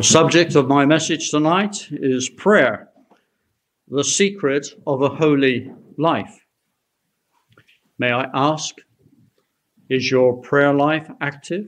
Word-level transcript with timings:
The 0.00 0.06
subject 0.06 0.54
of 0.54 0.66
my 0.66 0.86
message 0.86 1.30
tonight 1.30 1.88
is 1.90 2.30
prayer, 2.30 2.88
the 3.86 4.02
secret 4.02 4.66
of 4.86 5.02
a 5.02 5.10
holy 5.10 5.70
life. 5.98 6.40
May 7.98 8.10
I 8.10 8.30
ask, 8.32 8.76
is 9.90 10.10
your 10.10 10.40
prayer 10.40 10.72
life 10.72 11.06
active? 11.20 11.66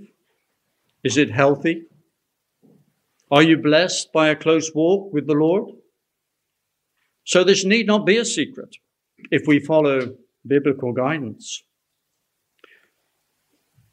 Is 1.04 1.18
it 1.18 1.30
healthy? 1.30 1.82
Are 3.30 3.42
you 3.42 3.58
blessed 3.58 4.10
by 4.14 4.29
a 4.29 4.34
close 4.34 4.74
walk 4.74 5.12
with 5.12 5.26
the 5.26 5.34
Lord? 5.34 5.68
So, 7.24 7.44
this 7.44 7.66
need 7.66 7.86
not 7.86 8.06
be 8.06 8.16
a 8.16 8.24
secret 8.24 8.76
if 9.30 9.46
we 9.46 9.58
follow 9.58 10.16
biblical 10.46 10.94
guidance. 10.94 11.62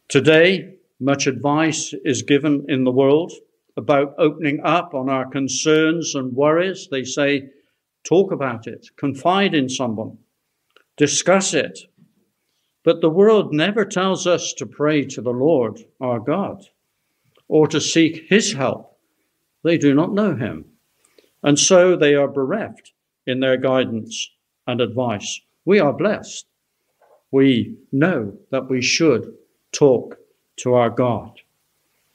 Today, 0.07 0.75
much 0.97 1.27
advice 1.27 1.93
is 2.05 2.21
given 2.21 2.67
in 2.69 2.85
the 2.85 2.91
world 2.91 3.33
about 3.79 4.13
opening 4.17 4.59
up 4.63 4.93
on 4.93 5.09
our 5.09 5.25
concerns 5.25 6.13
and 6.13 6.35
worries. 6.35 6.89
They 6.91 7.05
say, 7.05 7.49
talk 8.03 8.31
about 8.31 8.67
it, 8.67 8.87
confide 8.97 9.55
in 9.55 9.69
someone, 9.69 10.17
discuss 10.97 11.53
it. 11.53 11.79
But 12.83 13.01
the 13.01 13.09
world 13.09 13.53
never 13.53 13.85
tells 13.85 14.27
us 14.27 14.53
to 14.53 14.65
pray 14.65 15.05
to 15.05 15.21
the 15.21 15.31
Lord 15.31 15.79
our 16.01 16.19
God 16.19 16.65
or 17.47 17.67
to 17.67 17.79
seek 17.79 18.25
his 18.29 18.53
help. 18.53 18.97
They 19.63 19.77
do 19.77 19.93
not 19.93 20.13
know 20.13 20.35
him. 20.35 20.65
And 21.41 21.57
so 21.57 21.95
they 21.95 22.15
are 22.15 22.27
bereft 22.27 22.91
in 23.25 23.39
their 23.39 23.57
guidance 23.57 24.29
and 24.67 24.81
advice. 24.81 25.39
We 25.63 25.79
are 25.79 25.93
blessed. 25.93 26.45
We 27.31 27.77
know 27.91 28.33
that 28.51 28.69
we 28.69 28.81
should 28.81 29.33
talk 29.71 30.17
to 30.57 30.73
our 30.73 30.89
God. 30.89 31.39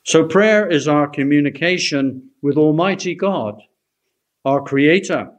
So 0.07 0.29
prayer 0.29 0.71
is 0.71 0.87
our 0.87 1.09
communication 1.09 2.29
with 2.43 2.59
Almighty 2.59 3.15
God, 3.15 3.63
our 4.45 4.63
Creator. 4.63 5.31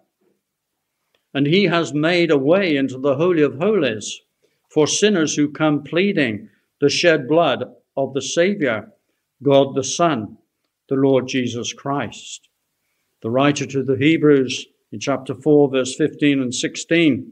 And 1.36 1.46
He 1.46 1.66
has 1.66 1.94
made 1.94 2.32
a 2.32 2.38
way 2.38 2.76
into 2.76 2.98
the 2.98 3.16
Holy 3.16 3.44
of 3.44 3.60
Holies 3.60 4.22
for 4.72 4.88
sinners 4.88 5.36
who 5.36 5.52
come 5.52 5.84
pleading 5.84 6.50
the 6.82 6.90
shed 6.90 7.28
blood 7.28 7.64
of 7.96 8.16
the 8.16 8.24
Savior, 8.24 8.92
God 9.44 9.76
the 9.76 9.84
Son, 9.84 10.40
the 10.90 10.96
Lord 10.96 11.28
Jesus 11.28 11.72
Christ. 11.72 12.50
The 13.22 13.30
writer 13.30 13.68
to 13.68 13.84
the 13.84 13.98
Hebrews 13.98 14.66
in 14.92 15.00
chapter 15.00 15.36
4, 15.36 15.70
verse 15.70 15.96
15 15.96 16.42
and 16.42 16.56
16 16.56 17.32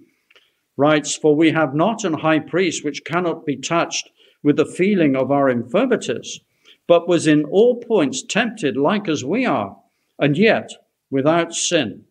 writes, 0.78 1.16
For 1.16 1.36
we 1.36 1.50
have 1.50 1.74
not 1.74 2.04
an 2.04 2.14
high 2.14 2.40
priest 2.40 2.86
which 2.86 3.04
cannot 3.04 3.44
be 3.44 3.56
touched 3.56 4.12
with 4.44 4.58
the 4.58 4.68
feeling 4.68 5.16
of 5.16 5.32
our 5.32 5.50
infirmities 5.50 6.40
but 6.88 7.08
was 7.08 7.28
in 7.28 7.46
all 7.46 7.82
points 7.82 8.24
tempted 8.24 8.76
like 8.76 9.08
as 9.08 9.24
we 9.24 9.46
are, 9.46 9.78
and 10.20 10.38
yet 10.38 10.72
without 11.10 11.54
sin. 11.54 12.04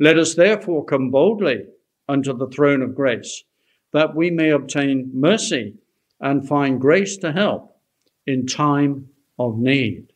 Let 0.00 0.18
us 0.18 0.34
therefore 0.34 0.84
come 0.84 1.10
boldly 1.10 1.66
unto 2.08 2.36
the 2.36 2.48
throne 2.48 2.82
of 2.82 2.94
grace, 2.94 3.44
that 3.92 4.14
we 4.14 4.30
may 4.30 4.50
obtain 4.50 5.10
mercy 5.14 5.74
and 6.20 6.46
find 6.46 6.80
grace 6.80 7.16
to 7.18 7.32
help 7.32 7.76
in 8.26 8.46
time 8.46 9.08
of 9.38 9.58
need. 9.58 10.12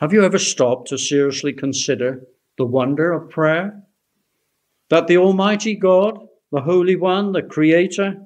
Have 0.00 0.12
you 0.12 0.24
ever 0.24 0.38
stopped 0.38 0.88
to 0.88 0.98
seriously 0.98 1.52
consider 1.52 2.22
the 2.56 2.64
wonder 2.64 3.12
of 3.12 3.28
prayer? 3.28 3.82
That 4.88 5.06
the 5.06 5.18
Almighty 5.18 5.74
God, 5.74 6.26
the 6.50 6.62
Holy 6.62 6.96
One, 6.96 7.32
the 7.32 7.42
Creator, 7.42 8.16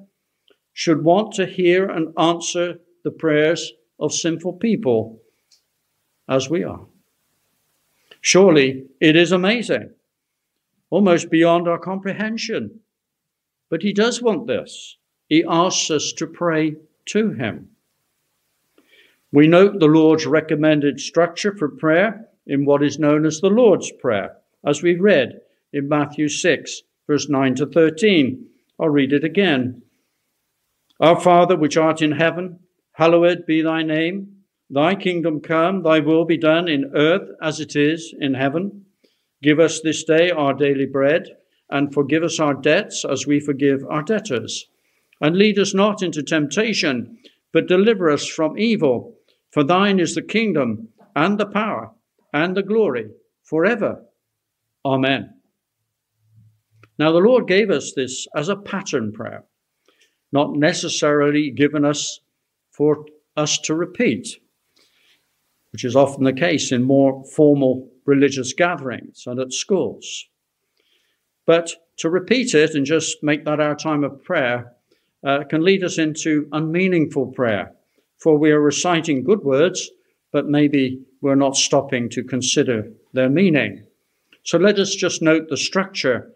should 0.73 1.03
want 1.03 1.33
to 1.33 1.45
hear 1.45 1.89
and 1.89 2.13
answer 2.17 2.79
the 3.05 3.11
prayers 3.11 3.71
of 3.99 4.11
sinful 4.11 4.53
people 4.53 5.21
as 6.27 6.49
we 6.49 6.63
are. 6.63 6.85
Surely 8.19 8.87
it 8.99 9.15
is 9.15 9.31
amazing, 9.31 9.91
almost 10.89 11.29
beyond 11.29 11.67
our 11.67 11.77
comprehension. 11.77 12.81
But 13.69 13.83
He 13.83 13.93
does 13.93 14.21
want 14.21 14.47
this. 14.47 14.97
He 15.29 15.45
asks 15.47 15.89
us 15.91 16.11
to 16.13 16.27
pray 16.27 16.75
to 17.09 17.31
Him. 17.31 17.69
We 19.31 19.47
note 19.47 19.79
the 19.79 19.85
Lord's 19.85 20.25
recommended 20.25 20.99
structure 20.99 21.55
for 21.55 21.69
prayer 21.69 22.27
in 22.47 22.65
what 22.65 22.83
is 22.83 22.99
known 22.99 23.25
as 23.25 23.39
the 23.39 23.49
Lord's 23.49 23.91
Prayer, 23.91 24.37
as 24.65 24.81
we 24.81 24.95
read 24.95 25.41
in 25.73 25.89
Matthew 25.89 26.27
6, 26.27 26.81
verse 27.05 27.29
9 27.29 27.55
to 27.55 27.65
13. 27.67 28.47
I'll 28.79 28.89
read 28.89 29.13
it 29.13 29.23
again. 29.23 29.83
Our 30.99 31.19
Father, 31.19 31.57
which 31.57 31.77
art 31.77 32.01
in 32.01 32.13
heaven, 32.13 32.59
Hallowed 32.95 33.45
be 33.45 33.61
thy 33.61 33.83
name. 33.83 34.37
Thy 34.69 34.95
kingdom 34.95 35.41
come, 35.41 35.83
thy 35.83 35.99
will 35.99 36.23
be 36.23 36.37
done 36.37 36.69
in 36.69 36.91
earth 36.95 37.29
as 37.41 37.59
it 37.59 37.75
is 37.75 38.15
in 38.19 38.33
heaven. 38.33 38.85
Give 39.43 39.59
us 39.59 39.81
this 39.81 40.05
day 40.05 40.31
our 40.31 40.53
daily 40.53 40.85
bread, 40.85 41.27
and 41.69 41.93
forgive 41.93 42.23
us 42.23 42.39
our 42.39 42.53
debts 42.53 43.03
as 43.03 43.27
we 43.27 43.41
forgive 43.41 43.83
our 43.89 44.01
debtors. 44.01 44.67
And 45.19 45.35
lead 45.37 45.59
us 45.59 45.73
not 45.73 46.01
into 46.01 46.23
temptation, 46.23 47.17
but 47.51 47.67
deliver 47.67 48.09
us 48.09 48.25
from 48.25 48.57
evil. 48.57 49.17
For 49.51 49.63
thine 49.63 49.99
is 49.99 50.15
the 50.15 50.21
kingdom, 50.21 50.87
and 51.15 51.37
the 51.37 51.45
power, 51.45 51.91
and 52.33 52.55
the 52.55 52.63
glory, 52.63 53.09
forever. 53.43 54.05
Amen. 54.85 55.33
Now, 56.97 57.11
the 57.11 57.19
Lord 57.19 57.45
gave 57.45 57.69
us 57.69 57.91
this 57.93 58.25
as 58.33 58.47
a 58.47 58.55
pattern 58.55 59.11
prayer, 59.11 59.43
not 60.31 60.55
necessarily 60.55 61.51
given 61.51 61.83
us 61.83 62.21
for 62.75 63.05
us 63.37 63.57
to 63.59 63.75
repeat, 63.75 64.27
which 65.71 65.83
is 65.83 65.95
often 65.95 66.23
the 66.23 66.33
case 66.33 66.71
in 66.71 66.83
more 66.83 67.23
formal 67.35 67.89
religious 68.05 68.53
gatherings 68.53 69.23
and 69.27 69.39
at 69.39 69.53
schools. 69.53 70.25
But 71.45 71.73
to 71.97 72.09
repeat 72.09 72.53
it 72.53 72.75
and 72.75 72.85
just 72.85 73.17
make 73.23 73.45
that 73.45 73.59
our 73.59 73.75
time 73.75 74.03
of 74.03 74.23
prayer 74.23 74.73
uh, 75.23 75.43
can 75.49 75.63
lead 75.63 75.83
us 75.83 75.97
into 75.97 76.47
unmeaningful 76.51 77.27
prayer, 77.27 77.71
for 78.17 78.37
we 78.37 78.51
are 78.51 78.61
reciting 78.61 79.23
good 79.23 79.43
words, 79.43 79.89
but 80.31 80.47
maybe 80.47 81.01
we're 81.21 81.35
not 81.35 81.55
stopping 81.55 82.09
to 82.09 82.23
consider 82.23 82.91
their 83.13 83.29
meaning. 83.29 83.85
So 84.43 84.57
let 84.57 84.77
us 84.77 84.93
just 84.93 85.21
note 85.21 85.47
the 85.49 85.57
structure 85.57 86.31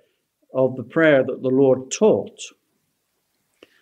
of 0.53 0.75
the 0.75 0.83
prayer 0.83 1.23
that 1.23 1.41
the 1.41 1.49
Lord 1.49 1.91
taught. 1.91 2.41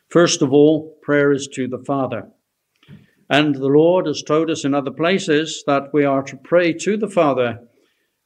First 0.10 0.42
of 0.42 0.52
all, 0.52 0.98
prayer 1.02 1.32
is 1.32 1.48
to 1.54 1.68
the 1.68 1.78
Father. 1.80 2.28
And 3.30 3.56
the 3.56 3.68
Lord 3.68 4.06
has 4.06 4.24
told 4.24 4.50
us 4.50 4.64
in 4.64 4.74
other 4.74 4.92
places 4.92 5.64
that 5.68 5.94
we 5.94 6.06
are 6.06 6.24
to 6.24 6.38
pray 6.38 6.72
to 6.74 6.96
the 6.96 7.10
Father 7.10 7.60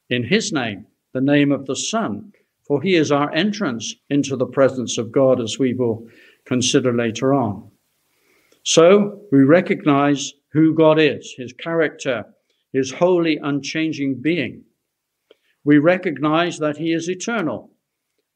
in 0.09 0.23
His 0.23 0.51
name, 0.51 0.85
the 1.13 1.21
name 1.21 1.51
of 1.51 1.65
the 1.65 1.75
Son, 1.75 2.31
for 2.67 2.81
He 2.81 2.95
is 2.95 3.11
our 3.11 3.33
entrance 3.33 3.95
into 4.09 4.35
the 4.35 4.45
presence 4.45 4.97
of 4.97 5.11
God, 5.11 5.41
as 5.41 5.57
we 5.57 5.73
will 5.73 6.07
consider 6.45 6.93
later 6.93 7.33
on. 7.33 7.71
So 8.63 9.21
we 9.31 9.43
recognize 9.43 10.33
who 10.51 10.75
God 10.75 10.99
is, 10.99 11.33
His 11.35 11.53
character, 11.53 12.25
His 12.71 12.91
holy, 12.91 13.37
unchanging 13.37 14.21
being. 14.21 14.63
We 15.63 15.79
recognize 15.79 16.59
that 16.59 16.77
He 16.77 16.93
is 16.93 17.09
eternal, 17.09 17.71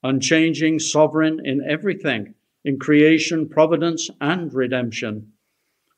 unchanging, 0.01 0.79
sovereign 0.79 1.41
in 1.43 1.61
everything, 1.67 2.33
in 2.63 2.79
creation, 2.79 3.49
providence, 3.49 4.09
and 4.19 4.51
redemption. 4.51 5.31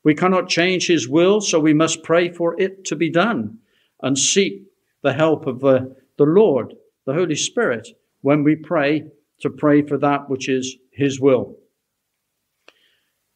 We 0.04 0.14
cannot 0.14 0.48
change 0.48 0.86
his 0.86 1.08
will, 1.08 1.40
so 1.40 1.58
we 1.58 1.74
must 1.74 2.02
pray 2.02 2.30
for 2.30 2.60
it 2.60 2.84
to 2.86 2.96
be 2.96 3.10
done 3.10 3.58
and 4.00 4.18
seek 4.18 4.62
the 5.02 5.12
help 5.12 5.46
of 5.46 5.60
the, 5.60 5.96
the 6.16 6.24
Lord, 6.24 6.74
the 7.06 7.14
Holy 7.14 7.34
Spirit, 7.34 7.88
when 8.20 8.44
we 8.44 8.56
pray 8.56 9.04
to 9.40 9.50
pray 9.50 9.82
for 9.82 9.98
that 9.98 10.28
which 10.28 10.48
is 10.48 10.76
his 10.92 11.20
will. 11.20 11.56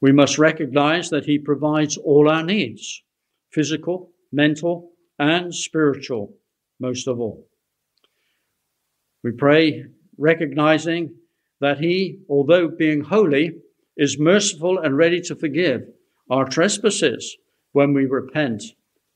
We 0.00 0.12
must 0.12 0.38
recognize 0.38 1.10
that 1.10 1.26
he 1.26 1.38
provides 1.38 1.96
all 1.96 2.28
our 2.28 2.42
needs 2.42 3.02
physical, 3.50 4.10
mental, 4.32 4.92
and 5.18 5.54
spiritual, 5.54 6.34
most 6.80 7.06
of 7.06 7.20
all. 7.20 7.46
We 9.22 9.32
pray 9.32 9.84
recognizing 10.18 11.14
that 11.60 11.78
he, 11.78 12.20
although 12.28 12.68
being 12.68 13.02
holy, 13.02 13.52
is 13.96 14.18
merciful 14.18 14.78
and 14.78 14.96
ready 14.96 15.20
to 15.20 15.36
forgive 15.36 15.82
our 16.32 16.46
trespasses 16.46 17.36
when 17.72 17.92
we 17.92 18.06
repent 18.06 18.62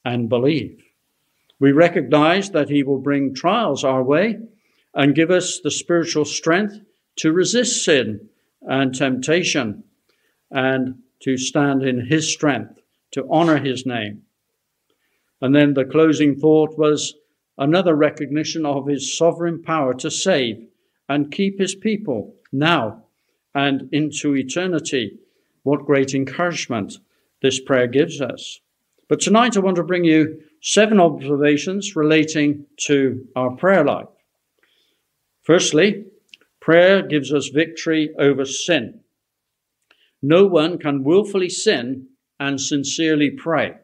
and 0.04 0.28
believe. 0.28 0.82
We 1.58 1.72
recognize 1.72 2.50
that 2.50 2.68
He 2.68 2.82
will 2.82 2.98
bring 2.98 3.34
trials 3.34 3.84
our 3.84 4.02
way 4.02 4.38
and 4.94 5.14
give 5.14 5.30
us 5.30 5.58
the 5.60 5.70
spiritual 5.70 6.26
strength 6.26 6.78
to 7.16 7.32
resist 7.32 7.82
sin 7.82 8.28
and 8.60 8.94
temptation 8.94 9.84
and 10.50 10.96
to 11.20 11.38
stand 11.38 11.82
in 11.82 12.06
His 12.06 12.30
strength, 12.30 12.80
to 13.12 13.26
honor 13.30 13.56
His 13.56 13.86
name. 13.86 14.24
And 15.40 15.54
then 15.54 15.72
the 15.72 15.86
closing 15.86 16.36
thought 16.36 16.78
was 16.78 17.14
another 17.56 17.94
recognition 17.94 18.66
of 18.66 18.88
His 18.88 19.16
sovereign 19.16 19.62
power 19.62 19.94
to 19.94 20.10
save 20.10 20.68
and 21.08 21.32
keep 21.32 21.58
His 21.58 21.74
people 21.74 22.34
now 22.52 23.04
and 23.54 23.88
into 23.90 24.36
eternity. 24.36 25.18
What 25.62 25.86
great 25.86 26.14
encouragement! 26.14 26.98
This 27.46 27.60
prayer 27.60 27.86
gives 27.86 28.20
us. 28.20 28.58
But 29.08 29.20
tonight 29.20 29.56
I 29.56 29.60
want 29.60 29.76
to 29.76 29.84
bring 29.84 30.02
you 30.02 30.40
seven 30.60 30.98
observations 30.98 31.94
relating 31.94 32.66
to 32.88 33.24
our 33.36 33.52
prayer 33.52 33.84
life. 33.84 34.08
Firstly, 35.44 36.06
prayer 36.60 37.06
gives 37.06 37.32
us 37.32 37.50
victory 37.54 38.10
over 38.18 38.44
sin. 38.44 39.00
No 40.20 40.44
one 40.44 40.76
can 40.76 41.04
willfully 41.04 41.48
sin 41.48 42.08
and 42.40 42.60
sincerely 42.60 43.30
pray. 43.30 43.74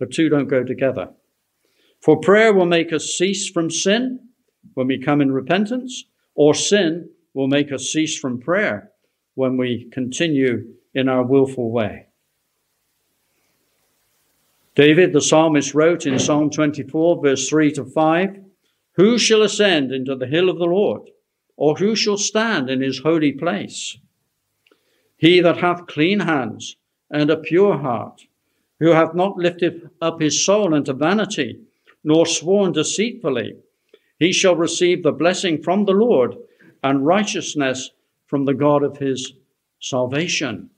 The 0.00 0.06
two 0.06 0.28
don't 0.28 0.48
go 0.48 0.64
together. 0.64 1.10
For 2.00 2.18
prayer 2.18 2.52
will 2.52 2.66
make 2.66 2.92
us 2.92 3.14
cease 3.14 3.48
from 3.48 3.70
sin 3.70 4.18
when 4.74 4.88
we 4.88 4.98
come 4.98 5.20
in 5.20 5.30
repentance, 5.30 6.04
or 6.34 6.52
sin 6.52 7.10
will 7.32 7.46
make 7.46 7.70
us 7.70 7.92
cease 7.92 8.18
from 8.18 8.40
prayer 8.40 8.90
when 9.36 9.56
we 9.56 9.88
continue 9.92 10.74
in 10.94 11.08
our 11.08 11.22
willful 11.22 11.70
way. 11.70 12.08
David, 14.74 15.12
the 15.12 15.20
psalmist, 15.20 15.74
wrote 15.74 16.06
in 16.06 16.18
Psalm 16.18 16.48
24, 16.48 17.22
verse 17.22 17.48
3 17.48 17.72
to 17.72 17.84
5 17.84 18.36
Who 18.94 19.18
shall 19.18 19.42
ascend 19.42 19.92
into 19.92 20.16
the 20.16 20.26
hill 20.26 20.48
of 20.48 20.58
the 20.58 20.64
Lord, 20.64 21.10
or 21.56 21.76
who 21.76 21.94
shall 21.94 22.16
stand 22.16 22.70
in 22.70 22.80
his 22.80 23.00
holy 23.00 23.32
place? 23.32 23.98
He 25.18 25.40
that 25.40 25.58
hath 25.58 25.86
clean 25.86 26.20
hands 26.20 26.76
and 27.10 27.30
a 27.30 27.36
pure 27.36 27.78
heart, 27.78 28.22
who 28.80 28.92
hath 28.92 29.14
not 29.14 29.36
lifted 29.36 29.90
up 30.00 30.20
his 30.20 30.44
soul 30.44 30.74
unto 30.74 30.94
vanity, 30.94 31.60
nor 32.02 32.24
sworn 32.24 32.72
deceitfully, 32.72 33.54
he 34.18 34.32
shall 34.32 34.56
receive 34.56 35.02
the 35.02 35.12
blessing 35.12 35.62
from 35.62 35.84
the 35.84 35.92
Lord 35.92 36.36
and 36.82 37.06
righteousness 37.06 37.90
from 38.26 38.44
the 38.44 38.54
God 38.54 38.82
of 38.82 38.96
his 38.96 39.34
salvation. 39.80 40.70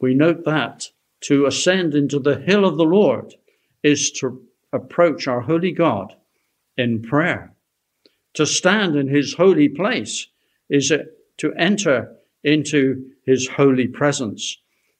We 0.00 0.14
note 0.14 0.44
that 0.44 0.90
to 1.22 1.46
ascend 1.46 1.94
into 1.94 2.18
the 2.18 2.36
hill 2.40 2.64
of 2.64 2.76
the 2.76 2.84
Lord 2.84 3.34
is 3.82 4.10
to 4.12 4.42
approach 4.72 5.26
our 5.26 5.40
holy 5.40 5.72
God 5.72 6.14
in 6.76 7.02
prayer. 7.02 7.52
To 8.34 8.46
stand 8.46 8.96
in 8.96 9.08
his 9.08 9.34
holy 9.34 9.68
place 9.68 10.26
is 10.68 10.92
to 11.38 11.52
enter 11.54 12.16
into 12.44 13.10
his 13.24 13.48
holy 13.48 13.88
presence. 13.88 14.58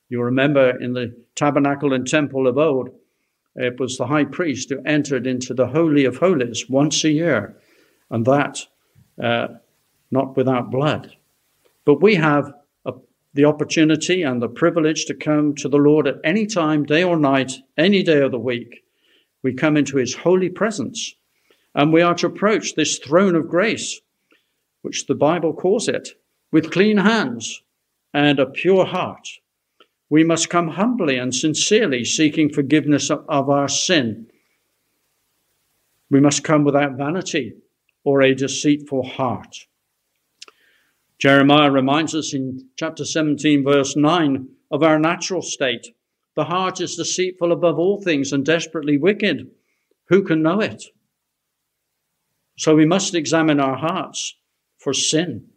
You 0.09 0.23
remember 0.23 0.81
in 0.81 0.95
the 0.95 1.15
tabernacle 1.35 1.93
and 1.93 2.07
temple 2.07 2.47
of 2.47 2.57
old, 2.59 2.91
it 3.55 3.81
was 3.81 3.97
the 3.97 4.07
high 4.07 4.25
priest 4.25 4.71
who 4.71 4.83
entered 4.85 5.27
into 5.27 5.55
the 5.55 5.67
Holy 5.67 6.05
of 6.05 6.19
Holies 6.19 6.69
once 6.69 7.05
a 7.05 7.11
year, 7.11 7.57
and 8.11 8.25
that 8.27 8.67
uh, 9.23 9.49
not 10.11 10.37
without 10.37 10.71
blood. 10.71 11.17
But 11.85 12.03
we 12.03 12.17
have 12.17 12.53
the 13.37 13.45
opportunity 13.45 14.23
and 14.23 14.43
the 14.43 14.49
privilege 14.49 15.05
to 15.07 15.15
come 15.15 15.55
to 15.55 15.69
the 15.69 15.77
Lord 15.77 16.07
at 16.07 16.17
any 16.25 16.47
time, 16.47 16.85
day 16.85 17.05
or 17.05 17.17
night, 17.17 17.53
any 17.79 18.03
day 18.03 18.21
of 18.21 18.33
the 18.33 18.39
week. 18.39 18.83
We 19.43 19.55
come 19.55 19.77
into 19.77 19.99
his 19.99 20.15
holy 20.15 20.49
presence, 20.49 21.15
and 21.75 21.93
we 21.93 22.03
are 22.03 22.15
to 22.17 22.27
approach 22.27 22.75
this 22.75 22.99
throne 22.99 23.37
of 23.37 23.49
grace, 23.49 24.01
which 24.83 25.07
the 25.07 25.15
Bible 25.15 25.53
calls 25.53 25.89
it, 25.89 26.09
with 26.51 26.73
clean 26.73 26.97
hands 26.97 27.63
and 28.13 28.41
a 28.41 28.47
pure 28.47 28.85
heart 28.85 29.29
we 30.09 30.23
must 30.23 30.51
come 30.51 30.69
humbly 30.69 31.19
and 31.19 31.35
sincerely 31.35 32.05
seeking 32.05 32.53
forgiveness 32.53 33.11
of 33.11 33.51
our 33.51 33.69
sin. 33.69 34.29
We 36.11 36.21
must 36.21 36.45
come 36.45 36.65
without 36.65 36.97
vanity 36.97 37.55
or 38.05 38.23
a 38.23 38.35
deceitful 38.35 39.03
heart. 39.03 39.67
Jeremiah 41.19 41.71
reminds 41.71 42.15
us 42.15 42.35
in 42.35 42.69
chapter 42.77 43.05
17, 43.05 43.65
verse 43.65 43.97
9, 43.97 44.49
of 44.71 44.83
our 44.83 44.99
natural 44.99 45.43
state. 45.43 45.87
The 46.35 46.45
heart 46.45 46.81
is 46.81 46.97
deceitful 46.97 47.53
above 47.53 47.79
all 47.79 48.03
things 48.03 48.33
and 48.33 48.45
desperately 48.45 48.99
wicked. 48.99 49.51
Who 50.09 50.23
can 50.23 50.43
know 50.43 50.61
it? 50.61 50.85
So 52.59 52.75
we 52.75 52.87
must 52.87 53.15
examine 53.15 53.61
our 53.61 53.77
hearts 53.77 54.35
for 54.79 54.93
sin. 54.93 55.49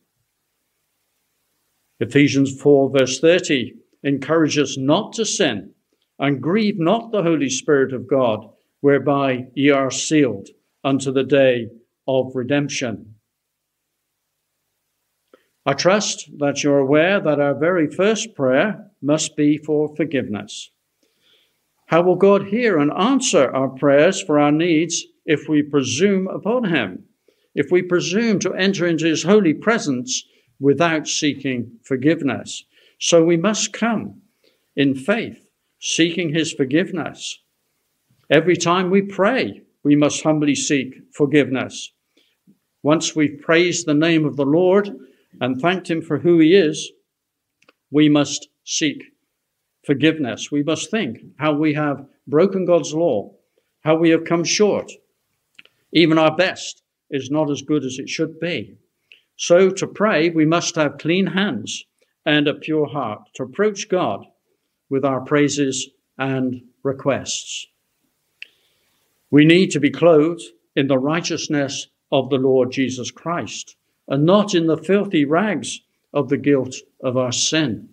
Ephesians 2.00 2.60
4, 2.62 2.92
verse 2.98 3.20
30 3.20 3.74
encourages 4.04 4.72
us 4.72 4.78
not 4.78 5.14
to 5.14 5.26
sin, 5.26 5.74
and 6.18 6.42
grieve 6.42 6.80
not 6.80 7.12
the 7.12 7.24
Holy 7.24 7.50
Spirit 7.50 7.94
of 7.94 8.08
God, 8.08 8.48
whereby 8.80 9.48
ye 9.56 9.70
are 9.72 9.92
sealed 9.92 10.48
unto 10.84 11.12
the 11.12 11.24
day 11.24 11.68
of 12.08 12.32
redemption. 12.34 13.16
I 15.66 15.74
trust 15.74 16.30
that 16.40 16.64
you're 16.64 16.80
aware 16.80 17.20
that 17.20 17.40
our 17.40 17.54
very 17.54 17.88
first 17.88 18.36
prayer 18.36 18.92
must 19.02 19.36
be 19.36 19.58
for 19.58 19.96
forgiveness. 19.96 20.72
How 21.88 22.02
will 22.02 22.16
God 22.16 22.48
hear 22.48 22.78
and 22.78 22.92
answer 22.92 23.50
our 23.52 23.70
prayers 23.70 24.22
for 24.22 24.40
our 24.40 24.52
needs 24.52 25.06
if 25.26 25.50
we 25.50 25.62
presume 25.62 26.28
upon 26.28 26.66
Him? 26.66 27.06
If 27.56 27.72
we 27.72 27.82
presume 27.82 28.40
to 28.40 28.54
enter 28.54 28.86
into 28.86 29.06
His 29.06 29.24
holy 29.24 29.54
presence 29.54 30.24
without 30.60 31.08
seeking 31.08 31.80
forgiveness? 31.84 32.64
So 33.00 33.24
we 33.24 33.38
must 33.38 33.74
come 33.74 34.22
in 34.76 34.94
faith, 34.94 35.46
seeking 35.80 36.34
his 36.34 36.54
forgiveness. 36.54 37.40
Every 38.30 38.56
time 38.56 38.90
we 38.90 39.02
pray, 39.02 39.64
we 39.84 39.96
must 39.96 40.22
humbly 40.22 40.56
seek 40.56 40.96
forgiveness. 41.14 41.92
Once 42.84 43.16
we've 43.16 43.42
praised 43.42 43.86
the 43.86 43.94
name 43.94 44.26
of 44.26 44.36
the 44.36 44.46
Lord 44.46 44.90
and 45.40 45.60
thanked 45.62 45.90
him 45.90 46.02
for 46.02 46.20
who 46.20 46.40
he 46.40 46.56
is, 46.56 46.92
we 47.92 48.10
must 48.10 48.50
seek 48.64 49.04
forgiveness. 49.86 50.52
We 50.52 50.64
must 50.64 50.92
think 50.92 51.20
how 51.38 51.54
we 51.54 51.74
have 51.74 52.06
broken 52.28 52.66
God's 52.66 52.94
law, 52.94 53.34
how 53.82 53.96
we 53.96 54.10
have 54.12 54.26
come 54.26 54.44
short. 54.44 54.92
Even 55.92 56.18
our 56.18 56.36
best 56.36 56.84
is 57.10 57.32
not 57.32 57.50
as 57.50 57.62
good 57.62 57.84
as 57.84 57.98
it 57.98 58.10
should 58.10 58.40
be. 58.40 58.78
So 59.36 59.70
to 59.70 59.88
pray, 59.88 60.30
we 60.30 60.46
must 60.46 60.76
have 60.76 60.98
clean 60.98 61.28
hands 61.28 61.86
and 62.26 62.48
a 62.48 62.54
pure 62.54 62.88
heart 62.88 63.22
to 63.36 63.44
approach 63.44 63.90
God 63.90 64.26
with 64.90 65.06
our 65.06 65.22
praises 65.22 65.90
and 66.18 66.62
requests. 66.84 67.68
We 69.32 69.46
need 69.46 69.72
to 69.72 69.80
be 69.80 69.92
clothed 69.92 70.44
in 70.76 70.88
the 70.88 70.98
righteousness 70.98 71.88
of 72.12 72.30
the 72.30 72.38
Lord 72.38 72.72
Jesus 72.72 73.12
Christ 73.12 73.76
and 74.10 74.26
not 74.26 74.54
in 74.54 74.68
the 74.68 74.78
filthy 74.78 75.24
rags 75.24 75.82
of 76.14 76.30
the 76.30 76.38
guilt 76.38 76.76
of 77.02 77.16
our 77.16 77.32
sin. 77.32 77.88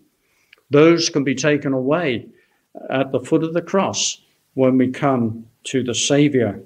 Those 0.69 1.09
can 1.09 1.23
be 1.23 1.35
taken 1.35 1.71
away 1.71 2.27
at 2.89 3.11
the 3.11 3.21
foot 3.21 3.43
of 3.43 3.53
the 3.53 3.61
cross 3.61 4.21
when 4.55 4.77
we 4.77 4.91
come 4.91 5.45
to 5.65 5.83
the 5.83 5.95
Savior. 5.95 6.61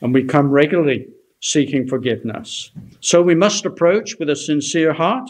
And 0.00 0.14
we 0.14 0.24
come 0.24 0.50
regularly 0.50 1.08
seeking 1.40 1.86
forgiveness. 1.86 2.70
So 3.00 3.20
we 3.20 3.34
must 3.34 3.66
approach 3.66 4.18
with 4.18 4.30
a 4.30 4.36
sincere 4.36 4.94
heart 4.94 5.28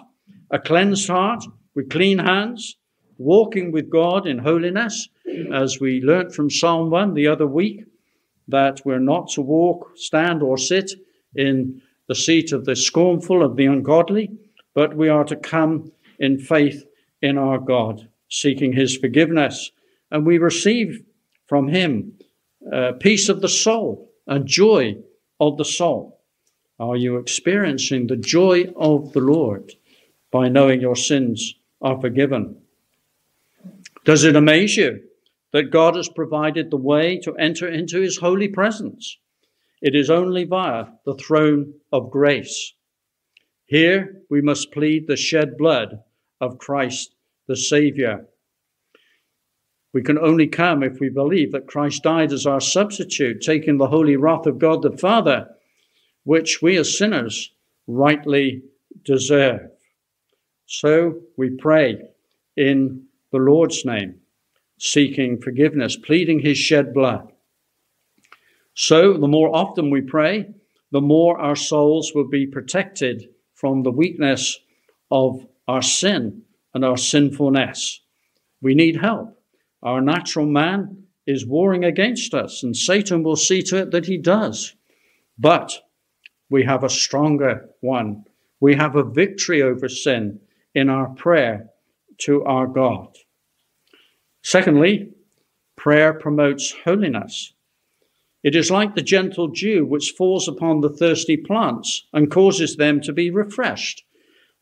a 0.51 0.59
cleansed 0.59 1.09
heart 1.09 1.45
with 1.75 1.91
clean 1.91 2.19
hands, 2.19 2.77
walking 3.19 3.71
with 3.71 3.91
God 3.91 4.27
in 4.27 4.39
holiness, 4.39 5.09
as 5.53 5.81
we 5.81 6.01
learnt 6.01 6.35
from 6.35 6.51
Psalm 6.51 6.91
1 6.91 7.15
the 7.15 7.29
other 7.29 7.47
week, 7.47 7.85
that 8.49 8.81
we're 8.85 8.99
not 8.99 9.29
to 9.31 9.43
walk, 9.43 9.93
stand, 9.95 10.43
or 10.43 10.59
sit 10.59 10.93
in 11.37 11.81
the 12.11 12.15
seat 12.17 12.51
of 12.51 12.65
the 12.65 12.75
scornful, 12.75 13.41
of 13.41 13.55
the 13.55 13.67
ungodly, 13.67 14.33
but 14.75 14.97
we 14.97 15.09
are 15.09 15.23
to 15.23 15.37
come 15.37 15.93
in 16.19 16.37
faith 16.37 16.85
in 17.23 17.39
our 17.39 17.59
God, 17.59 18.09
seeking 18.29 18.73
his 18.73 18.97
forgiveness. 18.97 19.71
And 20.11 20.27
we 20.27 20.39
receive 20.39 21.05
from 21.47 21.69
him 21.69 22.15
uh, 22.73 22.95
peace 22.99 23.29
of 23.29 23.41
the 23.41 23.49
soul 23.49 24.11
and 24.27 24.45
joy 24.45 24.97
of 25.39 25.57
the 25.57 25.65
soul. 25.65 26.21
Are 26.81 26.97
you 26.97 27.17
experiencing 27.17 28.09
the 28.09 28.17
joy 28.17 28.65
of 28.77 29.13
the 29.13 29.21
Lord? 29.21 29.73
by 30.31 30.49
knowing 30.49 30.81
your 30.81 30.97
sins 30.97 31.55
are 31.83 32.01
forgiven. 32.01 32.57
Does 34.05 34.25
it 34.25 34.37
amaze 34.37 34.77
you 34.77 35.01
that 35.53 35.71
God 35.71 35.97
has 35.97 36.09
provided 36.09 36.71
the 36.71 36.77
way 36.77 37.19
to 37.21 37.37
enter 37.37 37.69
into 37.69 38.01
his 38.01 38.19
holy 38.19 38.49
presence? 38.49 39.19
It 39.83 39.95
is 39.95 40.11
only 40.11 40.45
via 40.45 40.87
the 41.05 41.15
throne 41.15 41.75
of 41.93 42.11
grace. 42.11 42.75
Here 43.67 44.23
we 44.31 44.41
must 44.41 44.73
plead 44.73 45.07
the 45.07 45.17
shed 45.17 45.57
blood 45.57 46.03
of 46.41 46.59
Christ 46.59 47.15
the 47.47 47.57
Savior. 47.57 48.27
We 49.93 50.03
can 50.03 50.19
only 50.19 50.47
come 50.47 50.83
if 50.83 51.01
we 51.01 51.09
believe 51.09 51.53
that 51.53 51.67
Christ 51.67 52.05
died 52.05 52.33
as 52.33 52.47
our 52.47 52.61
substitute, 52.61 53.41
taking 53.41 53.79
the 53.79 53.89
holy 53.89 54.17
wrath 54.17 54.47
of 54.47 54.59
God 54.59 54.83
the 54.83 54.97
Father, 54.97 55.49
which 56.25 56.63
we 56.63 56.77
as 56.77 56.97
sinners 56.97 57.51
rightly 57.87 58.63
deserve. 59.05 59.71
So 60.67 61.21
we 61.37 61.51
pray 61.51 62.01
in 62.57 63.05
the 63.33 63.39
Lord's 63.39 63.85
name, 63.85 64.21
seeking 64.79 65.41
forgiveness, 65.41 65.97
pleading 65.97 66.41
his 66.41 66.59
shed 66.59 66.95
blood. 66.95 67.33
So 68.75 69.15
the 69.15 69.27
more 69.29 69.55
often 69.55 69.91
we 69.91 70.03
pray, 70.03 70.55
the 70.93 71.01
more 71.01 71.39
our 71.39 71.57
souls 71.57 72.13
will 72.15 72.29
be 72.29 72.47
protected 72.47 73.29
from 73.55 73.83
the 73.83 73.91
weakness 73.91 74.59
of 75.11 75.47
our 75.69 75.83
sin 75.83 76.43
and 76.75 76.85
our 76.85 76.97
sinfulness. 76.97 78.01
We 78.61 78.75
need 78.75 78.97
help. 78.97 79.39
Our 79.83 80.01
natural 80.01 80.47
man 80.47 81.05
is 81.27 81.47
warring 81.47 81.85
against 81.85 82.35
us, 82.35 82.63
and 82.63 82.77
Satan 82.77 83.23
will 83.23 83.37
see 83.37 83.63
to 83.63 83.79
it 83.79 83.91
that 83.93 84.07
he 84.07 84.19
does. 84.19 84.75
But 85.39 85.81
we 86.51 86.65
have 86.65 86.85
a 86.85 86.91
stronger 86.91 87.71
one. 87.81 88.25
We 88.61 88.75
have 88.75 88.97
a 88.97 89.05
victory 89.05 89.63
over 89.63 89.89
sin 89.89 90.41
in 90.75 90.91
our 90.91 91.09
prayer 91.11 91.71
to 92.19 92.45
our 92.45 92.67
God. 92.67 93.17
Secondly, 94.43 95.13
prayer 95.77 96.13
promotes 96.13 96.75
holiness. 96.85 97.55
It 98.43 98.57
is 98.57 98.71
like 98.71 98.95
the 98.95 99.03
gentle 99.03 99.49
dew 99.49 99.85
which 99.85 100.15
falls 100.17 100.49
upon 100.49 100.81
the 100.81 100.89
thirsty 100.91 101.37
plants 101.37 102.07
and 102.13 102.31
causes 102.31 102.77
them 102.77 103.01
to 103.03 103.13
be 103.13 103.31
refreshed. 103.31 104.05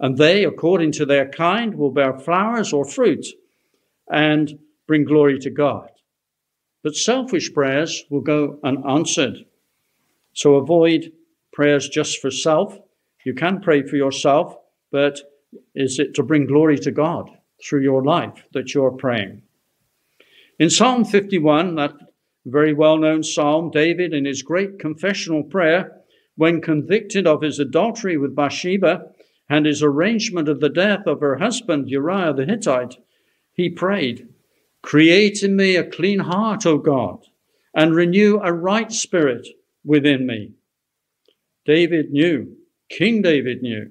And 0.01 0.17
they, 0.17 0.45
according 0.45 0.93
to 0.93 1.07
their 1.07 1.29
kind, 1.29 1.75
will 1.75 1.91
bear 1.91 2.19
flowers 2.19 2.73
or 2.73 2.85
fruit 2.85 3.27
and 4.11 4.59
bring 4.87 5.05
glory 5.05 5.39
to 5.41 5.51
God. 5.51 5.91
But 6.83 6.95
selfish 6.95 7.53
prayers 7.53 8.05
will 8.11 8.21
go 8.21 8.59
unanswered. 8.63 9.45
So 10.33 10.55
avoid 10.55 11.13
prayers 11.53 11.89
just 11.89 12.21
for 12.21 12.31
self. 12.31 12.79
You 13.25 13.35
can 13.35 13.61
pray 13.61 13.83
for 13.83 13.97
yourself, 13.97 14.57
but 14.91 15.21
is 15.75 15.99
it 15.99 16.15
to 16.15 16.23
bring 16.23 16.47
glory 16.47 16.79
to 16.79 16.91
God 16.91 17.31
through 17.63 17.83
your 17.83 18.05
life 18.05 18.45
that 18.53 18.75
you're 18.75 18.93
praying? 18.93 19.43
In 20.59 20.71
Psalm 20.71 21.05
51, 21.05 21.75
that 21.75 21.93
very 22.51 22.73
well 22.73 22.97
known 22.97 23.23
psalm, 23.23 23.71
David, 23.71 24.15
in 24.15 24.25
his 24.25 24.43
great 24.43 24.79
confessional 24.79 25.43
prayer, 25.43 26.01
when 26.37 26.61
convicted 26.61 27.27
of 27.27 27.43
his 27.43 27.59
adultery 27.59 28.17
with 28.17 28.37
Bathsheba 28.37 29.11
and 29.49 29.67
his 29.67 29.83
arrangement 29.83 30.49
of 30.49 30.61
the 30.61 30.69
death 30.69 31.07
of 31.07 31.21
her 31.21 31.37
husband 31.37 31.91
Uriah 31.91 32.33
the 32.33 32.45
Hittite, 32.45 32.97
he 33.53 33.69
prayed, 33.69 34.29
Create 34.83 35.43
in 35.43 35.57
me 35.57 35.75
a 35.77 35.85
clean 35.85 36.21
heart, 36.21 36.65
O 36.65 36.79
God, 36.79 37.25
and 37.75 37.95
renew 37.95 38.39
a 38.43 38.53
right 38.53 38.93
spirit 38.93 39.49
within 39.85 40.27
me. 40.27 40.53
David 41.65 42.13
knew, 42.13 42.57
King 42.89 43.21
David 43.21 43.63
knew, 43.63 43.91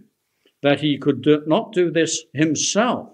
that 0.63 0.79
he 0.79 0.97
could 0.97 1.21
do, 1.21 1.43
not 1.45 1.73
do 1.73 1.91
this 1.91 2.23
himself. 2.33 3.09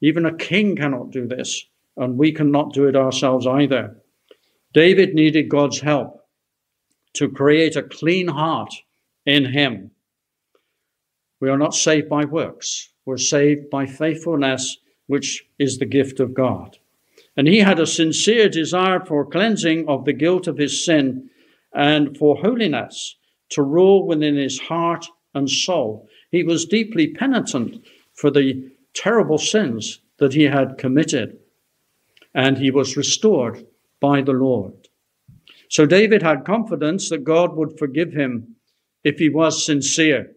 Even 0.00 0.24
a 0.24 0.36
king 0.36 0.76
cannot 0.76 1.10
do 1.10 1.26
this, 1.26 1.66
and 1.96 2.16
we 2.16 2.32
cannot 2.32 2.72
do 2.72 2.86
it 2.86 2.96
ourselves 2.96 3.46
either. 3.46 3.96
David 4.74 5.14
needed 5.14 5.48
God's 5.48 5.80
help 5.80 6.20
to 7.14 7.30
create 7.30 7.76
a 7.76 7.82
clean 7.82 8.26
heart 8.26 8.74
in 9.24 9.44
him. 9.44 9.92
We 11.40 11.48
are 11.48 11.56
not 11.56 11.74
saved 11.74 12.08
by 12.08 12.24
works, 12.24 12.90
we're 13.06 13.16
saved 13.16 13.70
by 13.70 13.86
faithfulness, 13.86 14.78
which 15.06 15.46
is 15.60 15.78
the 15.78 15.86
gift 15.86 16.18
of 16.18 16.34
God. 16.34 16.76
And 17.36 17.46
he 17.46 17.58
had 17.58 17.78
a 17.78 17.86
sincere 17.86 18.48
desire 18.48 18.98
for 18.98 19.24
cleansing 19.24 19.88
of 19.88 20.04
the 20.04 20.12
guilt 20.12 20.48
of 20.48 20.58
his 20.58 20.84
sin 20.84 21.30
and 21.72 22.16
for 22.16 22.36
holiness 22.36 23.16
to 23.50 23.62
rule 23.62 24.06
within 24.06 24.36
his 24.36 24.58
heart 24.58 25.06
and 25.34 25.48
soul. 25.48 26.08
He 26.30 26.42
was 26.42 26.64
deeply 26.64 27.08
penitent 27.08 27.84
for 28.14 28.30
the 28.30 28.70
terrible 28.92 29.38
sins 29.38 30.00
that 30.18 30.34
he 30.34 30.44
had 30.44 30.78
committed, 30.78 31.38
and 32.34 32.58
he 32.58 32.70
was 32.70 32.96
restored 32.96 33.64
by 34.00 34.22
the 34.22 34.32
Lord. 34.32 34.88
So 35.68 35.86
David 35.86 36.22
had 36.22 36.44
confidence 36.44 37.08
that 37.10 37.24
God 37.24 37.56
would 37.56 37.78
forgive 37.78 38.12
him 38.12 38.56
if 39.02 39.18
he 39.18 39.28
was 39.28 39.64
sincere. 39.64 40.32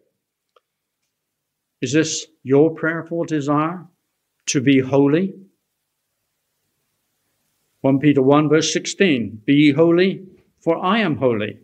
Is 1.82 1.94
this 1.94 2.26
your 2.44 2.74
prayerful 2.74 3.26
desire 3.26 3.86
to 4.48 4.62
be 4.62 4.80
holy? 4.80 5.36
1 7.82 8.00
Peter 8.00 8.22
1, 8.22 8.50
verse 8.50 8.74
16 8.74 9.44
Be 9.46 9.54
ye 9.54 9.72
holy, 9.72 10.26
for 10.60 10.84
I 10.84 11.00
am 11.00 11.18
holy. 11.18 11.60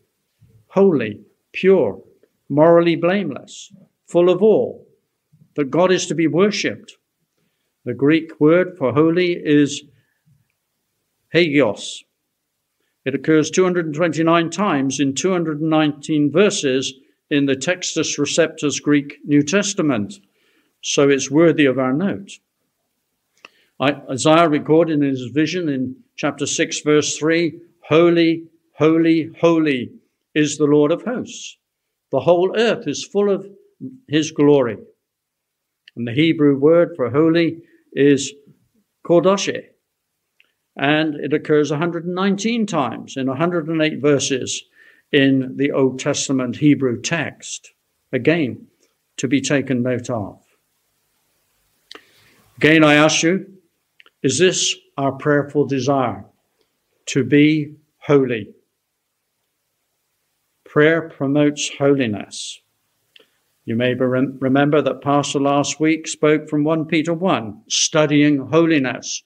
Holy, 0.68 1.22
pure, 1.52 2.02
morally 2.50 2.96
blameless, 2.96 3.74
full 4.08 4.30
of 4.30 4.42
all, 4.42 4.88
that 5.56 5.72
God 5.72 5.92
is 5.92 6.06
to 6.08 6.16
be 6.16 6.28
worshipped. 6.28 6.94
The 7.86 7.94
Greek 7.94 8.40
word 8.40 8.78
for 8.78 8.94
holy 8.94 9.34
is 9.34 9.84
hagios. 11.34 12.04
It 13.06 13.16
occurs 13.16 13.52
229 13.52 14.50
times 14.50 15.00
in 15.00 15.14
219 15.14 16.32
verses 16.32 16.94
in 17.30 17.48
the 17.48 17.56
Textus 17.56 18.18
Receptus 18.18 18.82
Greek 18.82 19.18
New 19.26 19.42
Testament, 19.42 20.20
so 20.82 21.10
it's 21.10 21.32
worthy 21.32 21.66
of 21.66 21.80
our 21.80 21.94
note. 21.94 22.40
Isaiah 23.82 24.48
recorded 24.48 25.02
in 25.02 25.10
his 25.10 25.26
vision 25.26 25.68
in 25.68 25.98
chapter 26.16 26.46
6, 26.46 26.80
verse 26.82 27.18
3 27.18 27.60
Holy, 27.90 28.46
holy, 28.78 29.32
holy 29.42 29.92
is 30.34 30.58
the 30.58 30.66
Lord 30.66 30.92
of 30.92 31.02
hosts. 31.02 31.58
The 32.12 32.22
whole 32.22 32.56
earth 32.56 32.88
is 32.88 33.04
full 33.04 33.30
of 33.30 33.46
his 34.08 34.32
glory. 34.32 34.78
And 35.96 36.08
the 36.08 36.14
Hebrew 36.14 36.58
word 36.58 36.94
for 36.96 37.10
holy 37.10 37.64
is 37.92 38.34
kodoshe, 39.06 39.73
and 40.76 41.16
it 41.16 41.34
occurs 41.34 41.72
119 41.72 42.66
times 42.66 43.16
in 43.18 43.28
108 43.28 44.00
verses 44.02 44.64
in 45.12 45.56
the 45.58 45.72
Old 45.72 46.00
Testament 46.00 46.56
Hebrew 46.58 47.00
text. 47.02 47.72
Again, 48.12 48.68
to 49.18 49.28
be 49.28 49.42
taken 49.42 49.84
note 49.84 50.10
of. 50.10 50.40
Again, 52.58 52.84
I 52.84 52.96
ask 52.96 53.24
you, 53.24 53.46
is 54.22 54.40
this 54.40 54.76
our 54.98 55.12
prayerful 55.12 55.66
desire? 55.66 56.26
To 57.08 57.24
be 57.24 57.76
holy. 57.98 58.54
Prayer 60.64 61.10
promotes 61.10 61.70
holiness. 61.78 62.60
You 63.66 63.76
may 63.76 63.94
remember 63.94 64.82
that 64.82 65.02
Pastor 65.02 65.40
last 65.40 65.80
week 65.80 66.08
spoke 66.08 66.50
from 66.50 66.64
1 66.64 66.86
Peter 66.86 67.14
1, 67.14 67.64
studying 67.70 68.38
holiness. 68.38 69.24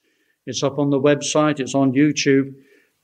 It's 0.48 0.62
up 0.62 0.78
on 0.78 0.88
the 0.88 0.98
website, 0.98 1.60
it's 1.60 1.74
on 1.74 1.92
YouTube. 1.92 2.54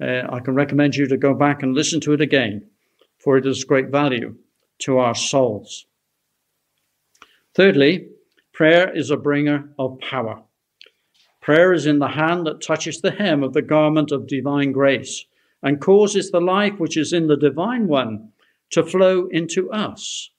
Uh, 0.00 0.22
I 0.30 0.40
can 0.40 0.54
recommend 0.54 0.96
you 0.96 1.06
to 1.08 1.18
go 1.18 1.34
back 1.34 1.62
and 1.62 1.74
listen 1.74 2.00
to 2.00 2.14
it 2.14 2.22
again, 2.22 2.70
for 3.18 3.36
it 3.36 3.44
is 3.44 3.64
great 3.64 3.90
value 3.90 4.36
to 4.78 4.96
our 4.96 5.14
souls. 5.14 5.84
Thirdly, 7.54 8.08
prayer 8.54 8.90
is 8.96 9.10
a 9.10 9.18
bringer 9.18 9.68
of 9.78 10.00
power. 10.00 10.42
Prayer 11.42 11.74
is 11.74 11.84
in 11.84 11.98
the 11.98 12.08
hand 12.08 12.46
that 12.46 12.62
touches 12.62 13.02
the 13.02 13.10
hem 13.10 13.42
of 13.42 13.52
the 13.52 13.60
garment 13.60 14.10
of 14.10 14.26
divine 14.26 14.72
grace 14.72 15.26
and 15.62 15.82
causes 15.82 16.30
the 16.30 16.40
life 16.40 16.78
which 16.78 16.96
is 16.96 17.12
in 17.12 17.26
the 17.26 17.36
divine 17.36 17.88
one 17.88 18.32
to 18.70 18.82
flow 18.82 19.28
into 19.30 19.70
us. 19.70 20.30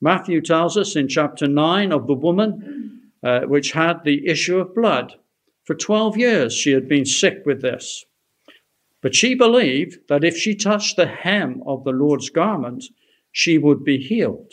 Matthew 0.00 0.40
tells 0.40 0.76
us 0.76 0.96
in 0.96 1.06
chapter 1.06 1.46
9 1.46 1.92
of 1.92 2.08
the 2.08 2.14
woman 2.14 3.12
uh, 3.22 3.42
which 3.42 3.70
had 3.70 4.02
the 4.02 4.26
issue 4.26 4.58
of 4.58 4.74
blood. 4.74 5.14
For 5.64 5.74
12 5.74 6.16
years 6.16 6.52
she 6.52 6.72
had 6.72 6.88
been 6.88 7.06
sick 7.06 7.42
with 7.44 7.62
this. 7.62 8.04
But 9.00 9.14
she 9.14 9.34
believed 9.34 9.98
that 10.08 10.24
if 10.24 10.36
she 10.36 10.54
touched 10.54 10.96
the 10.96 11.06
hem 11.06 11.62
of 11.66 11.84
the 11.84 11.92
Lord's 11.92 12.30
garment, 12.30 12.84
she 13.32 13.58
would 13.58 13.84
be 13.84 13.98
healed. 13.98 14.52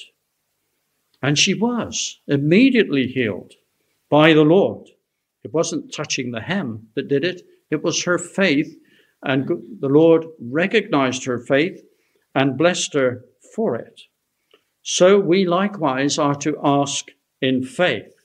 And 1.21 1.37
she 1.37 1.53
was 1.53 2.19
immediately 2.27 3.07
healed 3.07 3.53
by 4.09 4.33
the 4.33 4.43
Lord. 4.43 4.89
It 5.43 5.53
wasn't 5.53 5.93
touching 5.93 6.31
the 6.31 6.41
hem 6.41 6.89
that 6.95 7.07
did 7.07 7.23
it, 7.23 7.43
it 7.69 7.83
was 7.83 8.03
her 8.03 8.17
faith. 8.17 8.75
And 9.23 9.47
the 9.79 9.87
Lord 9.87 10.25
recognized 10.39 11.25
her 11.25 11.37
faith 11.37 11.81
and 12.33 12.57
blessed 12.57 12.93
her 12.93 13.23
for 13.55 13.75
it. 13.75 14.01
So 14.81 15.19
we 15.19 15.45
likewise 15.45 16.17
are 16.17 16.35
to 16.35 16.57
ask 16.63 17.11
in 17.39 17.63
faith. 17.63 18.20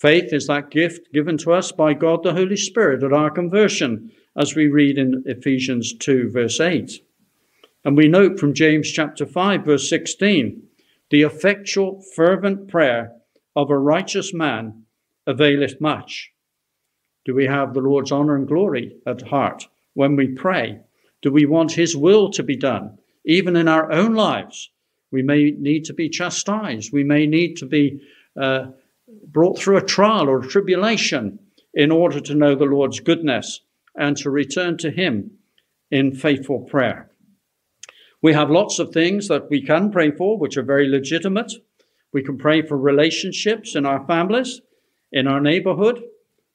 Faith 0.00 0.32
is 0.32 0.46
that 0.46 0.70
gift 0.70 1.12
given 1.12 1.36
to 1.36 1.52
us 1.52 1.72
by 1.72 1.92
God 1.92 2.22
the 2.22 2.32
Holy 2.32 2.56
Spirit 2.56 3.02
at 3.02 3.12
our 3.12 3.30
conversion, 3.30 4.10
as 4.34 4.56
we 4.56 4.66
read 4.66 4.96
in 4.96 5.22
Ephesians 5.26 5.92
2, 5.92 6.30
verse 6.30 6.58
8. 6.58 7.04
And 7.84 7.98
we 7.98 8.08
note 8.08 8.40
from 8.40 8.54
James 8.54 8.90
chapter 8.90 9.26
5, 9.26 9.62
verse 9.62 9.90
16, 9.90 10.62
the 11.10 11.20
effectual, 11.20 12.02
fervent 12.16 12.68
prayer 12.68 13.12
of 13.54 13.68
a 13.68 13.76
righteous 13.76 14.32
man 14.32 14.84
availeth 15.26 15.82
much. 15.82 16.30
Do 17.26 17.34
we 17.34 17.44
have 17.44 17.74
the 17.74 17.80
Lord's 17.80 18.10
honor 18.10 18.36
and 18.36 18.48
glory 18.48 18.96
at 19.04 19.20
heart 19.28 19.68
when 19.92 20.16
we 20.16 20.28
pray? 20.28 20.80
Do 21.20 21.30
we 21.30 21.44
want 21.44 21.72
his 21.72 21.94
will 21.94 22.30
to 22.30 22.42
be 22.42 22.56
done, 22.56 22.96
even 23.26 23.54
in 23.54 23.68
our 23.68 23.92
own 23.92 24.14
lives? 24.14 24.70
We 25.10 25.20
may 25.20 25.50
need 25.50 25.84
to 25.84 25.92
be 25.92 26.08
chastised. 26.08 26.90
We 26.90 27.04
may 27.04 27.26
need 27.26 27.56
to 27.58 27.66
be 27.66 28.00
uh, 28.40 28.68
brought 29.26 29.58
through 29.58 29.76
a 29.76 29.84
trial 29.84 30.28
or 30.28 30.40
a 30.40 30.48
tribulation 30.48 31.38
in 31.74 31.90
order 31.90 32.20
to 32.20 32.34
know 32.34 32.54
the 32.54 32.64
Lord's 32.64 33.00
goodness 33.00 33.60
and 33.96 34.16
to 34.18 34.30
return 34.30 34.76
to 34.78 34.90
Him 34.90 35.32
in 35.90 36.14
faithful 36.14 36.60
prayer. 36.60 37.10
We 38.22 38.34
have 38.34 38.50
lots 38.50 38.78
of 38.78 38.92
things 38.92 39.28
that 39.28 39.48
we 39.50 39.62
can 39.62 39.90
pray 39.90 40.10
for, 40.10 40.38
which 40.38 40.56
are 40.56 40.62
very 40.62 40.88
legitimate. 40.88 41.52
We 42.12 42.22
can 42.22 42.38
pray 42.38 42.62
for 42.62 42.76
relationships 42.76 43.74
in 43.74 43.86
our 43.86 44.06
families, 44.06 44.60
in 45.12 45.26
our 45.26 45.40
neighborhood, 45.40 46.02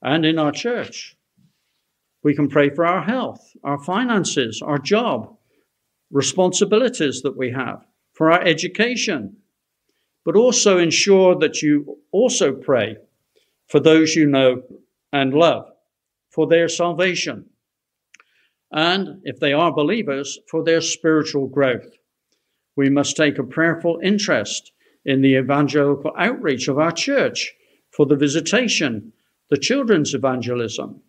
and 0.01 0.25
in 0.25 0.38
our 0.38 0.51
church. 0.51 1.15
We 2.24 2.35
can 2.35 2.50
pray 2.50 2.69
for 2.69 2.85
our 2.85 3.03
health, 3.03 3.55
our 3.63 3.81
finances, 3.83 4.62
our 4.62 4.77
job, 4.77 5.35
responsibilities 6.12 7.21
that 7.24 7.38
we 7.38 7.51
have, 7.51 7.85
for 8.13 8.31
our 8.31 8.41
education, 8.41 9.38
but 10.25 10.36
also 10.36 10.79
ensure 10.79 11.38
that 11.38 11.62
you 11.62 12.00
also 12.12 12.53
pray 12.53 12.98
for 13.67 13.79
those 13.79 14.15
you 14.15 14.25
know 14.25 14.63
and 15.13 15.34
love, 15.34 15.65
for 16.32 16.48
their 16.48 16.67
salvation, 16.67 17.46
and 18.72 19.22
if 19.24 19.39
they 19.39 19.53
are 19.53 19.72
believers, 19.72 20.39
for 20.50 20.63
their 20.63 20.82
spiritual 20.82 21.48
growth. 21.48 21.94
We 22.75 22.89
must 22.89 23.15
take 23.15 23.38
a 23.38 23.44
prayerful 23.44 24.00
interest 24.03 24.72
in 25.05 25.22
the 25.22 25.36
evangelical 25.36 26.12
outreach 26.17 26.67
of 26.67 26.79
our 26.79 26.91
church, 26.91 27.53
for 27.91 28.05
the 28.05 28.17
visitation, 28.17 29.13
the 29.50 29.58
children's 29.58 30.13
evangelism. 30.13 31.01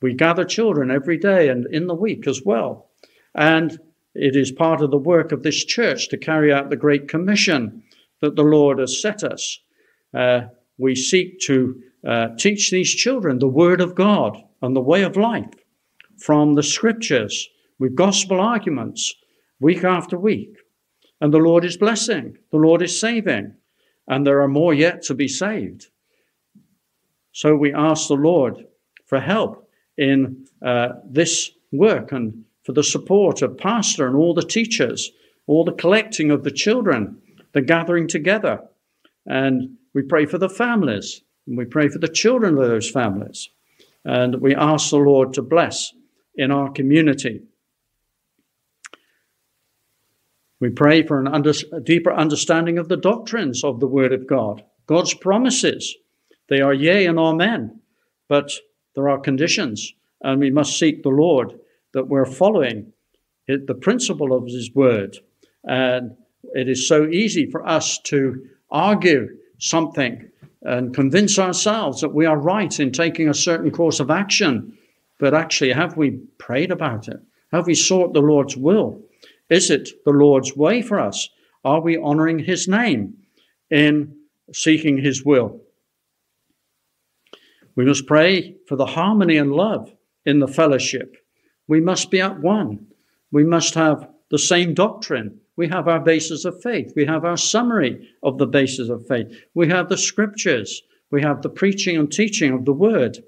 We 0.00 0.14
gather 0.14 0.44
children 0.44 0.90
every 0.90 1.18
day 1.18 1.48
and 1.48 1.66
in 1.70 1.88
the 1.88 1.94
week 1.94 2.26
as 2.26 2.42
well. 2.42 2.90
And 3.34 3.78
it 4.14 4.36
is 4.36 4.50
part 4.52 4.80
of 4.80 4.90
the 4.90 4.96
work 4.96 5.32
of 5.32 5.42
this 5.42 5.62
church 5.64 6.08
to 6.08 6.16
carry 6.16 6.52
out 6.52 6.70
the 6.70 6.76
Great 6.76 7.08
Commission 7.08 7.82
that 8.20 8.36
the 8.36 8.42
Lord 8.42 8.78
has 8.78 9.00
set 9.00 9.22
us. 9.22 9.58
Uh, 10.14 10.42
we 10.78 10.94
seek 10.94 11.40
to 11.40 11.80
uh, 12.06 12.28
teach 12.38 12.70
these 12.70 12.94
children 12.94 13.38
the 13.38 13.48
Word 13.48 13.80
of 13.80 13.94
God 13.94 14.36
and 14.62 14.74
the 14.74 14.80
way 14.80 15.02
of 15.02 15.16
life 15.16 15.52
from 16.18 16.54
the 16.54 16.62
Scriptures 16.62 17.48
with 17.78 17.94
gospel 17.94 18.40
arguments 18.40 19.14
week 19.60 19.84
after 19.84 20.18
week. 20.18 20.56
And 21.20 21.32
the 21.32 21.38
Lord 21.38 21.64
is 21.64 21.76
blessing, 21.76 22.36
the 22.50 22.58
Lord 22.58 22.82
is 22.82 23.00
saving, 23.00 23.54
and 24.06 24.26
there 24.26 24.42
are 24.42 24.48
more 24.48 24.74
yet 24.74 25.02
to 25.02 25.14
be 25.14 25.28
saved. 25.28 25.88
So 27.32 27.56
we 27.56 27.72
ask 27.72 28.08
the 28.08 28.14
Lord 28.14 28.66
for 29.06 29.20
help 29.20 29.68
in 29.96 30.46
uh, 30.64 30.88
this 31.04 31.50
work 31.72 32.12
and 32.12 32.44
for 32.64 32.72
the 32.72 32.84
support 32.84 33.42
of 33.42 33.56
pastor 33.56 34.06
and 34.06 34.16
all 34.16 34.34
the 34.34 34.42
teachers, 34.42 35.10
all 35.46 35.64
the 35.64 35.72
collecting 35.72 36.30
of 36.30 36.44
the 36.44 36.50
children, 36.50 37.20
the 37.56 37.62
gathering 37.62 38.06
together. 38.06 38.60
And 39.24 39.78
we 39.94 40.02
pray 40.02 40.26
for 40.26 40.36
the 40.36 40.50
families, 40.50 41.22
and 41.46 41.56
we 41.56 41.64
pray 41.64 41.88
for 41.88 41.98
the 41.98 42.06
children 42.06 42.58
of 42.58 42.68
those 42.68 42.90
families. 42.90 43.48
And 44.04 44.42
we 44.42 44.54
ask 44.54 44.90
the 44.90 44.98
Lord 44.98 45.32
to 45.32 45.42
bless 45.42 45.94
in 46.34 46.50
our 46.50 46.70
community. 46.70 47.40
We 50.60 50.68
pray 50.68 51.02
for 51.02 51.18
an 51.18 51.28
under, 51.28 51.54
a 51.72 51.80
deeper 51.80 52.12
understanding 52.12 52.76
of 52.76 52.88
the 52.88 52.98
doctrines 52.98 53.64
of 53.64 53.80
the 53.80 53.88
Word 53.88 54.12
of 54.12 54.26
God, 54.26 54.62
God's 54.86 55.14
promises. 55.14 55.96
They 56.50 56.60
are 56.60 56.74
yea 56.74 57.06
and 57.06 57.18
amen, 57.18 57.80
but 58.28 58.52
there 58.94 59.08
are 59.08 59.18
conditions, 59.18 59.94
and 60.20 60.40
we 60.40 60.50
must 60.50 60.78
seek 60.78 61.02
the 61.02 61.08
Lord 61.08 61.58
that 61.94 62.08
we're 62.08 62.26
following 62.26 62.92
the 63.48 63.78
principle 63.80 64.34
of 64.36 64.44
His 64.44 64.74
Word. 64.74 65.16
And 65.64 66.18
it 66.54 66.68
is 66.68 66.88
so 66.88 67.06
easy 67.06 67.50
for 67.50 67.66
us 67.66 67.98
to 68.04 68.48
argue 68.70 69.28
something 69.58 70.28
and 70.62 70.94
convince 70.94 71.38
ourselves 71.38 72.00
that 72.00 72.14
we 72.14 72.26
are 72.26 72.38
right 72.38 72.80
in 72.80 72.90
taking 72.92 73.28
a 73.28 73.34
certain 73.34 73.70
course 73.70 74.00
of 74.00 74.10
action. 74.10 74.76
But 75.18 75.34
actually, 75.34 75.72
have 75.72 75.96
we 75.96 76.18
prayed 76.38 76.70
about 76.70 77.08
it? 77.08 77.20
Have 77.52 77.66
we 77.66 77.74
sought 77.74 78.12
the 78.12 78.20
Lord's 78.20 78.56
will? 78.56 79.00
Is 79.48 79.70
it 79.70 79.88
the 80.04 80.10
Lord's 80.10 80.56
way 80.56 80.82
for 80.82 80.98
us? 80.98 81.28
Are 81.64 81.80
we 81.80 81.96
honoring 81.96 82.40
His 82.40 82.68
name 82.68 83.14
in 83.70 84.16
seeking 84.52 84.98
His 84.98 85.24
will? 85.24 85.60
We 87.76 87.84
must 87.84 88.06
pray 88.06 88.56
for 88.66 88.76
the 88.76 88.86
harmony 88.86 89.36
and 89.36 89.52
love 89.52 89.94
in 90.24 90.40
the 90.40 90.48
fellowship 90.48 91.16
we 91.68 91.80
must 91.80 92.10
be 92.10 92.20
at 92.20 92.40
one. 92.40 92.86
We 93.32 93.44
must 93.44 93.74
have 93.74 94.08
the 94.30 94.38
same 94.38 94.74
doctrine. 94.74 95.40
We 95.56 95.68
have 95.68 95.88
our 95.88 96.00
basis 96.00 96.44
of 96.44 96.60
faith. 96.62 96.92
We 96.94 97.06
have 97.06 97.24
our 97.24 97.36
summary 97.36 98.10
of 98.22 98.38
the 98.38 98.46
basis 98.46 98.88
of 98.88 99.06
faith. 99.06 99.34
We 99.54 99.68
have 99.68 99.88
the 99.88 99.96
scriptures. 99.96 100.82
We 101.10 101.22
have 101.22 101.42
the 101.42 101.48
preaching 101.48 101.96
and 101.96 102.10
teaching 102.12 102.52
of 102.52 102.64
the 102.64 102.72
word. 102.72 103.18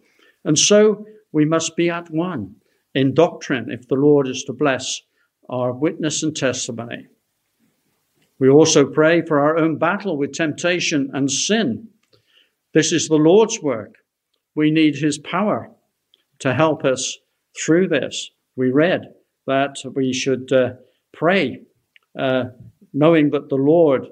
And 0.45 0.59
so 0.59 1.07
we 1.33 1.45
must 1.45 1.77
be 1.77 1.91
at 1.91 2.11
one 2.11 2.57
in 2.95 3.15
doctrine 3.15 3.71
if 3.71 3.89
the 3.89 3.95
Lord 3.95 4.29
is 4.29 4.45
to 4.45 4.53
bless 4.53 5.01
our 5.49 5.73
witness 5.73 6.23
and 6.23 6.37
testimony. 6.37 7.07
We 8.39 8.49
also 8.49 8.87
pray 8.87 9.23
for 9.23 9.41
our 9.41 9.57
own 9.57 9.79
battle 9.79 10.17
with 10.17 10.33
temptation 10.33 11.11
and 11.13 11.31
sin. 11.31 11.89
This 12.75 12.93
is 12.93 13.09
the 13.09 13.17
Lord's 13.17 13.61
work. 13.61 13.97
We 14.55 14.71
need 14.71 14.97
his 14.97 15.19
power 15.19 15.71
to 16.41 16.55
help 16.55 16.85
us 16.85 17.19
through 17.57 17.89
this. 17.89 18.31
We 18.57 18.71
read 18.71 19.15
that 19.47 19.77
we 19.95 20.13
should 20.13 20.53
uh, 20.53 20.73
pray, 21.13 21.63
uh, 22.17 22.45
knowing 22.93 23.31
that 23.31 23.49
the 23.49 23.57
Lord 23.57 24.09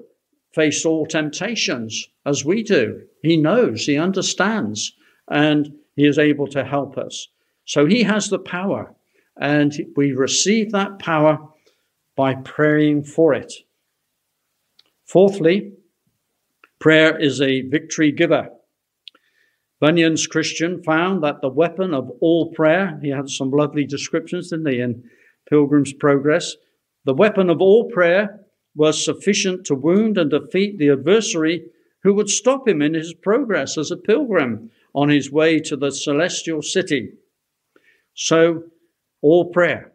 faced 0.53 0.85
all 0.85 1.05
temptations 1.05 2.07
as 2.25 2.43
we 2.43 2.63
do. 2.63 3.01
He 3.21 3.37
knows, 3.37 3.85
He 3.85 3.97
understands, 3.97 4.93
and 5.29 5.71
He 5.95 6.05
is 6.05 6.17
able 6.17 6.47
to 6.47 6.63
help 6.63 6.97
us. 6.97 7.27
So 7.65 7.85
He 7.85 8.03
has 8.03 8.29
the 8.29 8.39
power, 8.39 8.93
and 9.39 9.73
we 9.95 10.11
receive 10.11 10.71
that 10.71 10.99
power 10.99 11.37
by 12.15 12.35
praying 12.35 13.03
for 13.03 13.33
it. 13.33 13.53
Fourthly, 15.05 15.73
prayer 16.79 17.17
is 17.17 17.41
a 17.41 17.61
victory 17.61 18.11
giver. 18.11 18.49
Bunyan's 19.79 20.25
Christian 20.25 20.81
found 20.83 21.23
that 21.23 21.41
the 21.41 21.49
weapon 21.49 21.93
of 21.93 22.09
all 22.19 22.51
prayer, 22.51 22.99
he 23.01 23.09
had 23.09 23.29
some 23.29 23.51
lovely 23.51 23.85
descriptions, 23.85 24.49
didn't 24.49 24.67
he, 24.67 24.79
in 24.79 25.03
Pilgrim's 25.47 25.93
Progress? 25.93 26.55
The 27.07 27.15
weapon 27.15 27.49
of 27.49 27.61
all 27.61 27.89
prayer 27.89 28.41
was 28.75 29.03
sufficient 29.03 29.65
to 29.65 29.75
wound 29.75 30.19
and 30.19 30.29
defeat 30.29 30.77
the 30.77 30.89
adversary 30.89 31.71
who 32.03 32.13
would 32.13 32.29
stop 32.29 32.67
him 32.67 32.83
in 32.83 32.93
his 32.93 33.15
progress 33.15 33.77
as 33.77 33.89
a 33.89 33.97
pilgrim 33.97 34.69
on 34.93 35.09
his 35.09 35.31
way 35.31 35.59
to 35.61 35.75
the 35.75 35.91
celestial 35.91 36.61
city. 36.61 37.13
So, 38.13 38.65
all 39.23 39.45
prayer. 39.51 39.93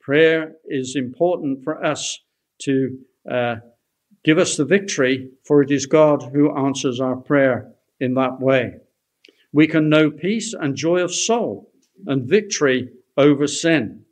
Prayer 0.00 0.56
is 0.66 0.96
important 0.96 1.64
for 1.64 1.82
us 1.82 2.18
to 2.62 2.98
uh, 3.30 3.56
give 4.24 4.36
us 4.36 4.56
the 4.56 4.66
victory, 4.66 5.30
for 5.46 5.62
it 5.62 5.70
is 5.70 5.86
God 5.86 6.22
who 6.34 6.54
answers 6.54 7.00
our 7.00 7.16
prayer 7.16 7.72
in 7.98 8.12
that 8.14 8.40
way 8.40 8.74
we 9.52 9.66
can 9.66 9.88
know 9.88 10.10
peace 10.10 10.54
and 10.54 10.74
joy 10.74 11.00
of 11.00 11.14
soul 11.14 11.70
and 12.06 12.28
victory 12.28 12.88
over 13.16 13.46
sin. 13.46 14.04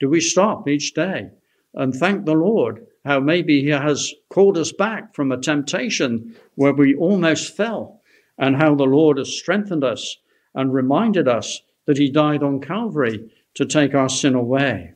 Do 0.00 0.08
we 0.08 0.20
stop 0.20 0.66
each 0.68 0.94
day 0.94 1.30
and 1.74 1.94
thank 1.94 2.24
the 2.24 2.34
Lord 2.34 2.86
how 3.04 3.20
maybe 3.20 3.62
He 3.62 3.68
has 3.68 4.14
called 4.30 4.56
us 4.56 4.72
back 4.72 5.14
from 5.14 5.30
a 5.30 5.40
temptation 5.40 6.36
where 6.54 6.72
we 6.72 6.94
almost 6.94 7.54
fell, 7.56 8.00
and 8.38 8.56
how 8.56 8.74
the 8.74 8.84
Lord 8.84 9.18
has 9.18 9.36
strengthened 9.36 9.84
us 9.84 10.16
and 10.54 10.72
reminded 10.72 11.28
us 11.28 11.60
that 11.86 11.98
He 11.98 12.10
died 12.10 12.42
on 12.42 12.60
Calvary 12.60 13.30
to 13.54 13.66
take 13.66 13.94
our 13.94 14.08
sin 14.08 14.34
away? 14.34 14.94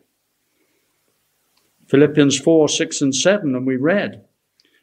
Philippians 1.88 2.38
4 2.38 2.68
6 2.68 3.00
and 3.02 3.14
7, 3.14 3.54
and 3.54 3.66
we 3.66 3.76
read, 3.76 4.24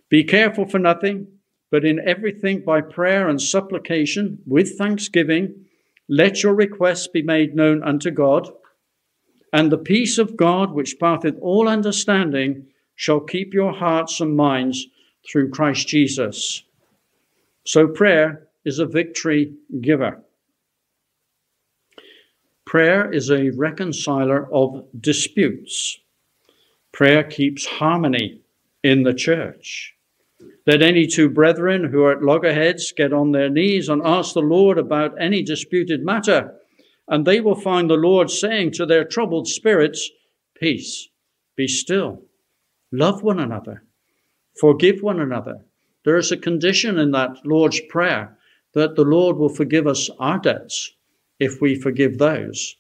Be 0.09 0.23
careful 0.23 0.65
for 0.65 0.79
nothing 0.79 1.27
but 1.71 1.83
in 1.83 1.99
everything 2.07 2.61
by 2.61 2.79
prayer 2.81 3.27
and 3.27 3.41
supplication 3.41 4.39
with 4.45 4.77
thanksgiving, 4.77 5.65
let 6.07 6.43
your 6.43 6.53
requests 6.53 7.07
be 7.07 7.21
made 7.21 7.55
known 7.55 7.83
unto 7.83 8.11
God, 8.11 8.49
and 9.55 9.71
the 9.71 9.77
peace 9.77 10.17
of 10.17 10.35
God, 10.35 10.73
which 10.73 10.99
passeth 10.99 11.37
all 11.39 11.69
understanding, 11.69 12.67
shall 12.95 13.21
keep 13.21 13.53
your 13.53 13.71
hearts 13.71 14.19
and 14.19 14.35
minds 14.35 14.85
through 15.25 15.49
Christ 15.49 15.87
Jesus. 15.87 16.61
So 17.63 17.87
prayer 17.87 18.49
is 18.65 18.79
a 18.79 18.85
victory 18.85 19.53
giver. 19.79 20.21
Prayer 22.65 23.09
is 23.09 23.31
a 23.31 23.51
reconciler 23.51 24.53
of 24.53 24.87
disputes. 24.99 25.99
Prayer 26.91 27.23
keeps 27.23 27.65
harmony 27.65 28.41
in 28.83 29.03
the 29.03 29.13
church. 29.13 29.93
Let 30.67 30.81
any 30.81 31.07
two 31.07 31.29
brethren 31.29 31.85
who 31.85 32.03
are 32.03 32.11
at 32.11 32.23
loggerheads 32.23 32.91
get 32.91 33.13
on 33.13 33.31
their 33.31 33.49
knees 33.49 33.87
and 33.87 34.01
ask 34.03 34.33
the 34.33 34.41
Lord 34.41 34.77
about 34.77 35.15
any 35.17 35.43
disputed 35.43 36.03
matter, 36.03 36.55
and 37.07 37.25
they 37.25 37.39
will 37.39 37.55
find 37.55 37.89
the 37.89 37.95
Lord 37.95 38.29
saying 38.29 38.71
to 38.71 38.85
their 38.85 39.03
troubled 39.03 39.47
spirits, 39.47 40.09
Peace, 40.55 41.09
be 41.55 41.67
still, 41.67 42.23
love 42.91 43.21
one 43.23 43.39
another, 43.39 43.83
forgive 44.59 45.01
one 45.01 45.19
another. 45.19 45.63
There 46.03 46.17
is 46.17 46.31
a 46.31 46.37
condition 46.37 46.97
in 46.99 47.11
that 47.11 47.45
Lord's 47.45 47.79
Prayer 47.89 48.37
that 48.73 48.95
the 48.95 49.03
Lord 49.03 49.37
will 49.37 49.49
forgive 49.49 49.87
us 49.87 50.09
our 50.19 50.39
debts 50.39 50.91
if 51.39 51.61
we 51.61 51.75
forgive 51.75 52.17
those 52.17 52.75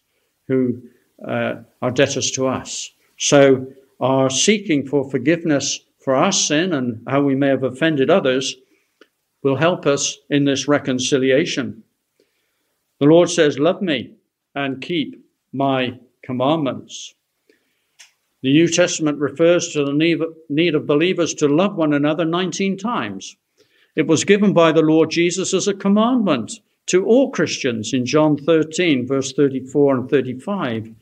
who 0.47 0.81
uh, 1.25 1.55
are 1.81 1.91
debtors 1.91 2.31
to 2.31 2.47
us. 2.47 2.91
So, 3.17 3.67
our 3.99 4.29
seeking 4.29 4.85
for 4.85 5.09
forgiveness 5.09 5.79
for 6.05 6.13
our 6.13 6.31
sin 6.31 6.73
and 6.73 7.01
how 7.07 7.21
we 7.21 7.33
may 7.33 7.47
have 7.47 7.63
offended 7.63 8.09
others 8.09 8.55
will 9.41 9.55
help 9.55 9.85
us 9.85 10.17
in 10.29 10.43
this 10.43 10.67
reconciliation. 10.67 11.83
The 12.99 13.07
Lord 13.07 13.29
says, 13.29 13.59
Love 13.59 13.81
me 13.81 14.15
and 14.53 14.81
keep 14.81 15.21
my 15.51 15.99
commandments. 16.23 17.13
The 18.41 18.53
New 18.53 18.67
Testament 18.67 19.19
refers 19.19 19.69
to 19.69 19.83
the 19.83 20.35
need 20.49 20.75
of 20.75 20.85
believers 20.85 21.33
to 21.35 21.47
love 21.47 21.75
one 21.75 21.93
another 21.93 22.25
19 22.25 22.77
times. 22.77 23.35
It 23.95 24.07
was 24.07 24.23
given 24.23 24.53
by 24.53 24.71
the 24.71 24.81
Lord 24.81 25.09
Jesus 25.09 25.53
as 25.53 25.67
a 25.67 25.73
commandment 25.73 26.59
to 26.87 27.05
all 27.05 27.31
Christians 27.31 27.93
in 27.93 28.05
John 28.05 28.37
13, 28.37 29.07
verse 29.07 29.33
34 29.33 29.95
and 29.95 30.09
35. 30.09 30.93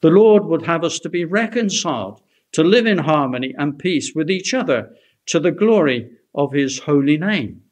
The 0.00 0.10
Lord 0.10 0.46
would 0.46 0.62
have 0.62 0.84
us 0.84 0.98
to 1.00 1.08
be 1.08 1.24
reconciled, 1.24 2.22
to 2.52 2.64
live 2.64 2.86
in 2.86 2.98
harmony 2.98 3.54
and 3.58 3.78
peace 3.78 4.14
with 4.14 4.30
each 4.30 4.54
other, 4.54 4.94
to 5.26 5.38
the 5.38 5.50
glory 5.50 6.10
of 6.34 6.52
his 6.52 6.78
holy 6.78 7.18
name. 7.18 7.62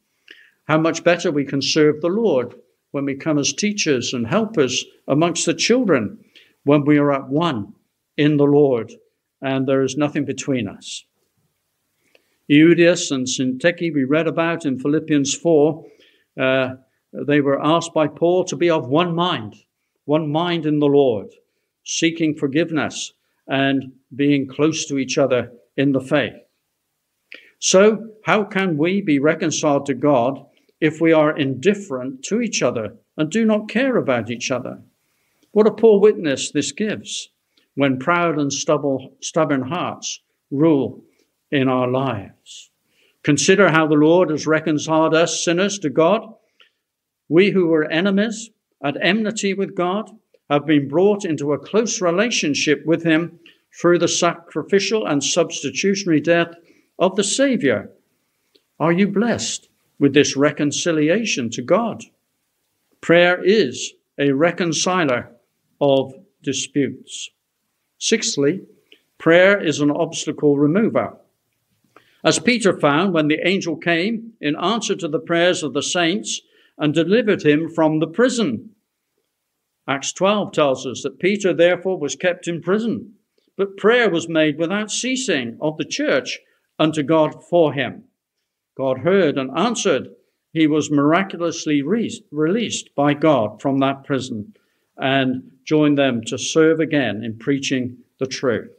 How 0.65 0.79
much 0.79 1.05
better 1.05 1.31
we 1.31 1.45
can 1.45 1.63
serve 1.63 2.01
the 2.01 2.09
Lord 2.09 2.55
when 2.97 3.05
we 3.05 3.15
come 3.15 3.39
as 3.39 3.53
teachers 3.53 4.15
and 4.15 4.27
helpers 4.27 4.83
amongst 5.07 5.45
the 5.45 5.53
children, 5.53 6.19
when 6.65 6.83
we 6.87 6.97
are 6.97 7.13
at 7.13 7.29
one 7.29 7.75
in 8.17 8.39
the 8.39 8.45
Lord 8.45 8.91
and 9.43 9.69
there 9.69 9.83
is 9.83 9.99
nothing 9.99 10.25
between 10.25 10.67
us. 10.67 11.05
Euodias 12.51 13.11
and 13.11 13.27
Syntyche, 13.27 13.93
we 13.93 14.05
read 14.05 14.27
about 14.27 14.65
in 14.65 14.79
Philippians 14.79 15.35
4, 15.35 15.85
uh, 16.41 16.69
they 17.13 17.43
were 17.43 17.63
asked 17.63 17.93
by 17.93 18.07
Paul 18.07 18.45
to 18.45 18.57
be 18.57 18.71
of 18.71 18.89
one 18.89 19.15
mind, 19.15 19.57
one 20.07 20.33
mind 20.33 20.65
in 20.65 20.79
the 20.79 20.87
Lord, 20.87 21.27
seeking 21.85 22.35
forgiveness 22.35 23.13
and 23.47 23.93
being 24.15 24.49
close 24.49 24.87
to 24.87 24.97
each 24.97 25.19
other 25.19 25.53
in 25.77 25.93
the 25.93 26.01
faith. 26.01 26.33
So, 27.59 28.09
how 28.25 28.45
can 28.45 28.79
we 28.79 29.03
be 29.03 29.19
reconciled 29.19 29.85
to 29.85 29.95
God 29.95 30.46
if 30.81 31.01
we 31.01 31.13
are 31.13 31.37
indifferent 31.37 32.23
to 32.25 32.41
each 32.41 32.63
other 32.63 32.97
and 33.17 33.31
do 33.31 33.45
not 33.45 33.69
care 33.69 33.97
about 33.97 34.31
each 34.31 34.51
other? 34.51 34.83
What 35.53 35.67
a 35.67 35.73
poor 35.73 36.01
witness 36.01 36.51
this 36.51 36.73
gives 36.73 37.31
when 37.75 37.99
proud 37.99 38.39
and 38.39 38.53
stubborn 38.53 39.63
hearts 39.63 40.21
rule 40.51 41.05
in 41.51 41.69
our 41.69 41.89
lives. 41.89 42.71
Consider 43.23 43.71
how 43.71 43.87
the 43.87 43.95
Lord 43.95 44.31
has 44.31 44.47
reconciled 44.47 45.15
us 45.15 45.45
sinners 45.45 45.79
to 45.81 45.91
God. 45.91 46.35
We 47.29 47.51
who 47.51 47.67
were 47.67 47.91
enemies 47.91 48.51
at 48.83 48.97
enmity 49.01 49.55
with 49.55 49.75
God 49.75 50.11
have 50.49 50.67
been 50.67 50.89
brought 50.89 51.25
into 51.25 51.53
a 51.53 51.59
close 51.59 52.01
relationship 52.01 52.85
with 52.87 53.03
Him 53.03 53.41
through 53.81 53.99
the 53.99 54.09
sacrificial 54.09 55.07
and 55.07 55.23
substitutionary 55.23 56.21
death 56.21 56.55
of 56.99 57.17
the 57.17 57.25
Savior. 57.25 57.91
Are 58.79 58.93
you 58.93 59.09
blessed 59.09 59.69
with 59.99 60.15
this 60.15 60.37
reconciliation 60.37 61.51
to 61.51 61.63
God? 61.63 62.05
Prayer 63.01 63.43
is 63.43 63.95
a 64.19 64.33
reconciler 64.33 65.31
of 65.81 66.15
disputes. 66.43 67.31
Sixthly, 67.99 68.63
prayer 69.19 69.61
is 69.63 69.81
an 69.81 69.91
obstacle 69.91 70.57
remover. 70.59 71.17
As 72.25 72.39
Peter 72.39 72.79
found 72.79 73.15
when 73.15 73.29
the 73.29 73.47
angel 73.47 73.77
came 73.77 74.33
in 74.41 74.57
answer 74.57 74.97
to 74.97 75.09
the 75.09 75.21
prayers 75.21 75.63
of 75.63 75.75
the 75.75 75.83
saints 75.83 76.41
and 76.79 76.93
delivered 76.93 77.45
him 77.45 77.69
from 77.69 78.01
the 78.01 78.07
prison. 78.07 78.71
Acts 79.89 80.13
12 80.13 80.53
tells 80.53 80.87
us 80.87 81.03
that 81.03 81.21
Peter 81.21 81.55
therefore 81.55 81.99
was 81.99 82.17
kept 82.17 82.49
in 82.49 82.61
prison, 82.61 83.15
but 83.57 83.77
prayer 83.77 84.11
was 84.11 84.29
made 84.29 84.59
without 84.59 84.91
ceasing 84.91 85.57
of 85.61 85.77
the 85.79 85.85
church 85.85 86.41
unto 86.79 87.03
God 87.03 87.45
for 87.45 87.73
him. 87.73 88.05
God 88.77 88.99
heard 88.99 89.39
and 89.39 89.51
answered. 89.57 90.09
He 90.53 90.67
was 90.67 90.91
miraculously 90.91 91.83
re- 91.83 92.23
released 92.31 92.95
by 92.95 93.15
God 93.15 93.61
from 93.61 93.79
that 93.79 94.05
prison 94.05 94.55
and 94.97 95.51
joined 95.65 95.99
them 95.99 96.23
to 96.25 96.39
serve 96.39 96.81
again 96.81 97.23
in 97.25 97.39
preaching 97.39 97.99
the 98.19 98.27
truth. 98.27 98.73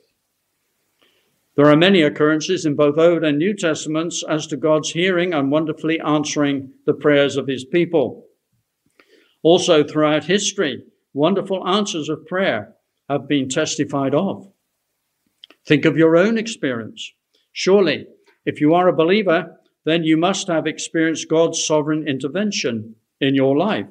There 1.55 1.67
are 1.67 1.75
many 1.75 2.03
occurrences 2.03 2.65
in 2.65 2.75
both 2.75 2.99
Old 2.99 3.23
and 3.23 3.39
New 3.39 3.55
Testaments 3.55 4.23
as 4.29 4.45
to 4.47 4.57
God's 4.57 4.91
hearing 4.91 5.33
and 5.33 5.51
wonderfully 5.51 5.99
answering 5.99 6.71
the 6.85 6.93
prayers 6.93 7.35
of 7.35 7.47
his 7.47 7.65
people. 7.65 8.25
Also, 9.41 9.83
throughout 9.83 10.25
history, 10.25 10.83
wonderful 11.13 11.67
answers 11.67 12.09
of 12.09 12.27
prayer 12.27 12.75
have 13.09 13.27
been 13.27 13.49
testified 13.49 14.13
of. 14.13 14.51
Think 15.65 15.85
of 15.85 15.97
your 15.97 16.15
own 16.15 16.37
experience. 16.37 17.11
Surely, 17.53 18.05
if 18.45 18.61
you 18.61 18.75
are 18.75 18.87
a 18.87 18.95
believer, 18.95 19.56
then 19.87 20.03
you 20.03 20.17
must 20.17 20.49
have 20.49 20.67
experienced 20.67 21.29
God's 21.29 21.65
sovereign 21.65 22.09
intervention 22.09 22.95
in 23.21 23.35
your 23.35 23.57
life. 23.57 23.87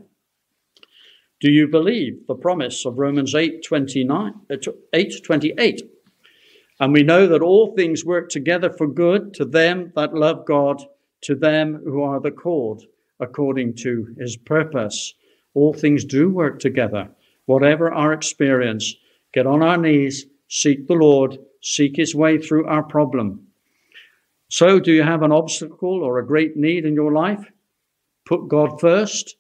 Do 1.41 1.51
you 1.51 1.69
believe 1.69 2.27
the 2.27 2.35
promise 2.35 2.85
of 2.85 2.99
Romans 2.99 3.35
8 3.35 3.63
29, 3.65 4.35
uh, 4.51 4.57
8 4.93 5.25
28? 5.25 5.83
And 6.81 6.93
we 6.93 7.03
know 7.03 7.27
that 7.27 7.41
all 7.41 7.75
things 7.75 8.05
work 8.05 8.29
together 8.29 8.69
for 8.69 8.87
good 8.87 9.33
to 9.35 9.47
them 9.47 9.91
that 9.97 10.13
love 10.13 10.45
God, 10.45 10.83
to 11.23 11.35
them 11.35 11.81
who 11.83 12.03
are 12.03 12.21
the 12.21 12.31
called 12.31 12.85
according 13.19 13.77
to 13.77 14.15
his 14.19 14.37
purpose. 14.37 15.15
All 15.55 15.73
things 15.73 16.05
do 16.05 16.29
work 16.29 16.59
together. 16.59 17.09
Whatever 17.47 17.91
our 17.91 18.13
experience, 18.13 18.95
get 19.33 19.47
on 19.47 19.63
our 19.63 19.79
knees, 19.79 20.27
seek 20.49 20.89
the 20.89 20.95
Lord, 20.95 21.39
seek 21.63 21.97
his 21.97 22.15
way 22.15 22.37
through 22.37 22.67
our 22.67 22.83
problem. 22.83 23.46
So, 24.49 24.79
do 24.79 24.93
you 24.93 25.03
have 25.03 25.23
an 25.23 25.33
obstacle 25.33 26.03
or 26.05 26.19
a 26.19 26.27
great 26.27 26.57
need 26.57 26.85
in 26.85 26.95
your 26.95 27.13
life? 27.13 27.45
Put 28.25 28.49
God 28.49 28.81
first, 28.81 29.37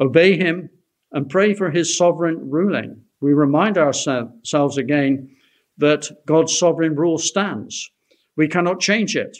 obey 0.00 0.36
him, 0.36 0.70
and 1.12 1.28
pray 1.28 1.54
for 1.54 1.70
his 1.70 1.96
sovereign 1.96 2.50
ruling. 2.50 3.02
We 3.20 3.32
remind 3.32 3.78
ourselves 3.78 4.78
again 4.78 5.36
that 5.78 6.08
God's 6.26 6.56
sovereign 6.56 6.96
rule 6.96 7.18
stands. 7.18 7.90
We 8.36 8.48
cannot 8.48 8.80
change 8.80 9.16
it. 9.16 9.36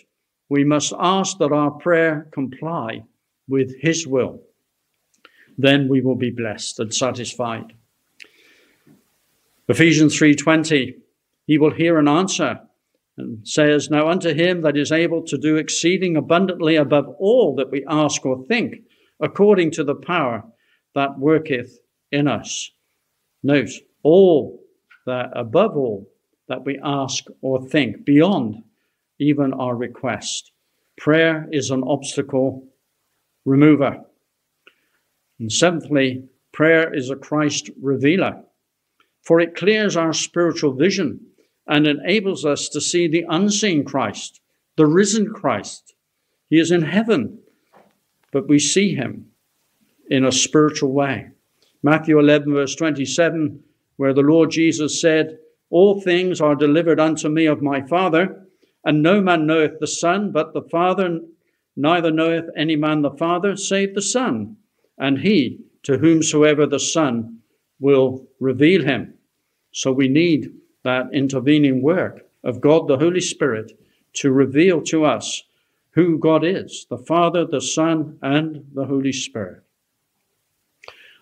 We 0.49 0.65
must 0.65 0.93
ask 0.99 1.39
that 1.39 1.53
our 1.53 1.71
prayer 1.71 2.29
comply 2.33 3.05
with 3.49 3.81
his 3.81 4.07
will. 4.07 4.43
Then 5.57 5.89
we 5.89 6.01
will 6.01 6.17
be 6.17 6.31
blessed 6.31 6.81
and 6.81 6.95
satisfied. 6.95 7.75
Ephesians 9.69 10.19
3:20 10.19 10.95
He 11.47 11.59
will 11.59 11.73
hear 11.73 11.99
and 11.99 12.09
answer 12.09 12.61
and 13.17 13.47
says 13.47 13.91
now 13.91 14.09
unto 14.09 14.33
him 14.33 14.63
that 14.63 14.77
is 14.77 14.93
able 14.93 15.23
to 15.25 15.39
do 15.39 15.57
exceeding 15.57 16.17
abundantly 16.17 16.77
above 16.77 17.07
all 17.19 17.55
that 17.57 17.71
we 17.71 17.85
ask 17.89 18.25
or 18.25 18.45
think 18.47 18.77
according 19.21 19.71
to 19.73 19.85
the 19.85 19.95
power 19.95 20.43
that 20.95 21.19
worketh 21.19 21.79
in 22.11 22.27
us. 22.27 22.71
Note, 23.43 23.71
all 24.03 24.61
that, 25.07 25.31
above 25.35 25.77
all, 25.77 26.09
that 26.49 26.65
we 26.65 26.81
ask 26.83 27.25
or 27.43 27.67
think, 27.69 28.05
beyond 28.05 28.57
even 29.19 29.53
our 29.53 29.77
request. 29.77 30.53
Prayer 30.99 31.49
is 31.53 31.71
an 31.71 31.83
obstacle 31.85 32.67
remover. 33.45 34.05
And 35.39 35.53
seventhly, 35.53 36.25
prayer 36.53 36.93
is 36.93 37.11
a 37.11 37.17
Christ 37.17 37.71
revealer, 37.81 38.43
for 39.23 39.41
it 39.41 39.55
clears 39.55 39.97
our 39.97 40.13
spiritual 40.13 40.75
vision 40.75 41.21
and 41.71 41.87
enables 41.87 42.45
us 42.45 42.69
to 42.69 42.81
see 42.81 43.07
the 43.07 43.25
unseen 43.29 43.85
Christ, 43.85 44.41
the 44.77 44.87
risen 44.87 45.33
Christ. 45.33 45.95
He 46.49 46.59
is 46.59 46.73
in 46.73 46.83
heaven, 46.83 47.39
but 48.33 48.49
we 48.49 48.59
see 48.59 48.97
him 48.97 49.27
in 50.11 50.25
a 50.25 50.33
spiritual 50.33 50.91
way. 50.91 51.29
Matthew 51.81 52.19
11, 52.19 52.53
verse 52.53 52.75
27, 52.75 53.63
where 53.97 54.13
the 54.13 54.21
Lord 54.21 54.51
Jesus 54.51 55.01
said, 55.01 55.39
All 55.71 56.01
things 56.01 56.41
are 56.41 56.57
delivered 56.57 56.99
unto 56.99 57.29
me 57.29 57.47
of 57.47 57.63
my 57.63 57.83
Father, 57.83 58.47
and 58.85 59.01
no 59.01 59.21
man 59.21 59.47
knoweth 59.47 59.79
the 59.79 59.87
Son 59.87 60.33
but 60.33 60.53
the 60.53 60.63
Father, 60.63 61.21
neither 61.77 62.11
knoweth 62.11 62.47
any 62.57 62.75
man 62.75 63.03
the 63.03 63.13
Father 63.13 63.55
save 63.55 63.95
the 63.95 64.03
Son, 64.03 64.57
and 64.99 65.21
he 65.21 65.61
to 65.85 65.99
whomsoever 65.99 66.67
the 66.67 66.81
Son 66.81 67.39
will 67.79 68.27
reveal 68.41 68.85
him. 68.85 69.15
So 69.73 69.93
we 69.93 70.09
need 70.09 70.53
that 70.83 71.13
intervening 71.13 71.83
work 71.83 72.27
of 72.43 72.61
God 72.61 72.89
the 72.89 72.99
Holy 72.99 73.21
Spirit 73.21 73.79
to 74.15 74.33
reveal 74.33 74.83
to 74.83 75.05
us 75.05 75.43
who 75.93 76.19
God 76.19 76.45
is 76.45 76.87
the 76.89 76.99
Father, 76.99 77.45
the 77.45 77.61
Son, 77.61 78.19
and 78.23 78.67
the 78.75 78.87
Holy 78.87 79.13
Spirit. 79.13 79.63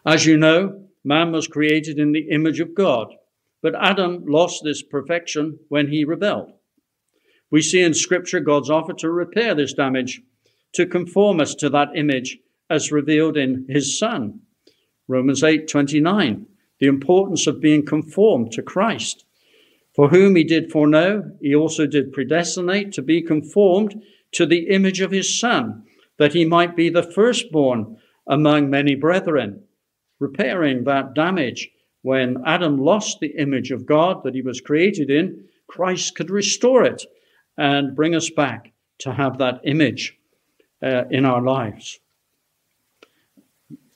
As 0.07 0.27
you 0.27 0.37
know, 0.37 0.85
man 1.05 1.33
was 1.33 1.49
created 1.49 1.99
in 1.99 2.13
the 2.13 2.31
image 2.31 2.61
of 2.61 2.75
God, 2.75 3.15
but 3.63 3.75
Adam 3.75 4.25
lost 4.27 4.63
this 4.63 4.83
perfection 4.83 5.59
when 5.69 5.89
he 5.89 6.05
rebelled. 6.05 6.53
We 7.51 7.63
see 7.63 7.81
in 7.81 7.95
Scripture 7.95 8.41
God's 8.41 8.71
offer 8.71 8.93
to 8.95 9.11
repair 9.11 9.55
this 9.55 9.73
damage, 9.73 10.21
to 10.73 10.87
conform 10.87 11.41
us 11.41 11.55
to 11.57 11.71
that 11.71 11.89
image 11.95 12.39
as 12.71 12.93
revealed 12.93 13.37
in 13.37 13.67
his 13.69 13.99
Son. 13.99 14.41
Romans 15.09 15.43
8 15.43 15.67
29, 15.67 16.47
the 16.79 16.87
importance 16.87 17.47
of 17.47 17.61
being 17.61 17.85
conformed 17.85 18.53
to 18.53 18.63
Christ. 18.63 19.25
For 19.99 20.11
whom 20.11 20.37
he 20.37 20.45
did 20.45 20.71
foreknow, 20.71 21.33
he 21.41 21.57
also 21.57 21.85
did 21.85 22.13
predestinate 22.13 22.93
to 22.93 23.03
be 23.03 23.21
conformed 23.21 24.01
to 24.31 24.47
the 24.47 24.69
image 24.69 25.01
of 25.01 25.11
his 25.11 25.41
Son, 25.41 25.83
that 26.19 26.35
he 26.35 26.45
might 26.45 26.77
be 26.77 26.89
the 26.89 27.03
firstborn 27.03 27.97
among 28.25 28.71
many 28.71 28.95
brethren 28.95 29.65
repairing 30.21 30.85
that 30.85 31.15
damage 31.15 31.73
when 32.03 32.37
Adam 32.47 32.79
lost 32.79 33.19
the 33.19 33.37
image 33.39 33.73
of 33.73 33.87
God 33.87 34.23
that 34.23 34.37
he 34.37 34.41
was 34.41 34.61
created 34.61 35.11
in, 35.11 35.47
Christ 35.67 36.15
could 36.15 36.31
restore 36.31 36.85
it 36.85 37.05
and 37.57 37.97
bring 37.97 38.15
us 38.15 38.31
back 38.31 38.71
to 38.99 39.13
have 39.13 39.39
that 39.39 39.63
image 39.65 40.17
uh, 40.81 41.07
in 41.11 41.25
our 41.25 41.43
lives. 41.43 41.99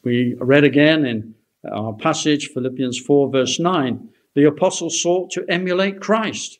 We 0.02 0.34
read 0.40 0.64
again 0.64 1.06
in 1.06 1.36
our 1.72 1.92
passage, 1.92 2.48
Philippians 2.48 2.98
4, 2.98 3.30
verse 3.30 3.60
9, 3.60 4.08
the 4.34 4.44
apostle 4.44 4.90
sought 4.90 5.30
to 5.32 5.44
emulate 5.48 6.00
Christ. 6.00 6.58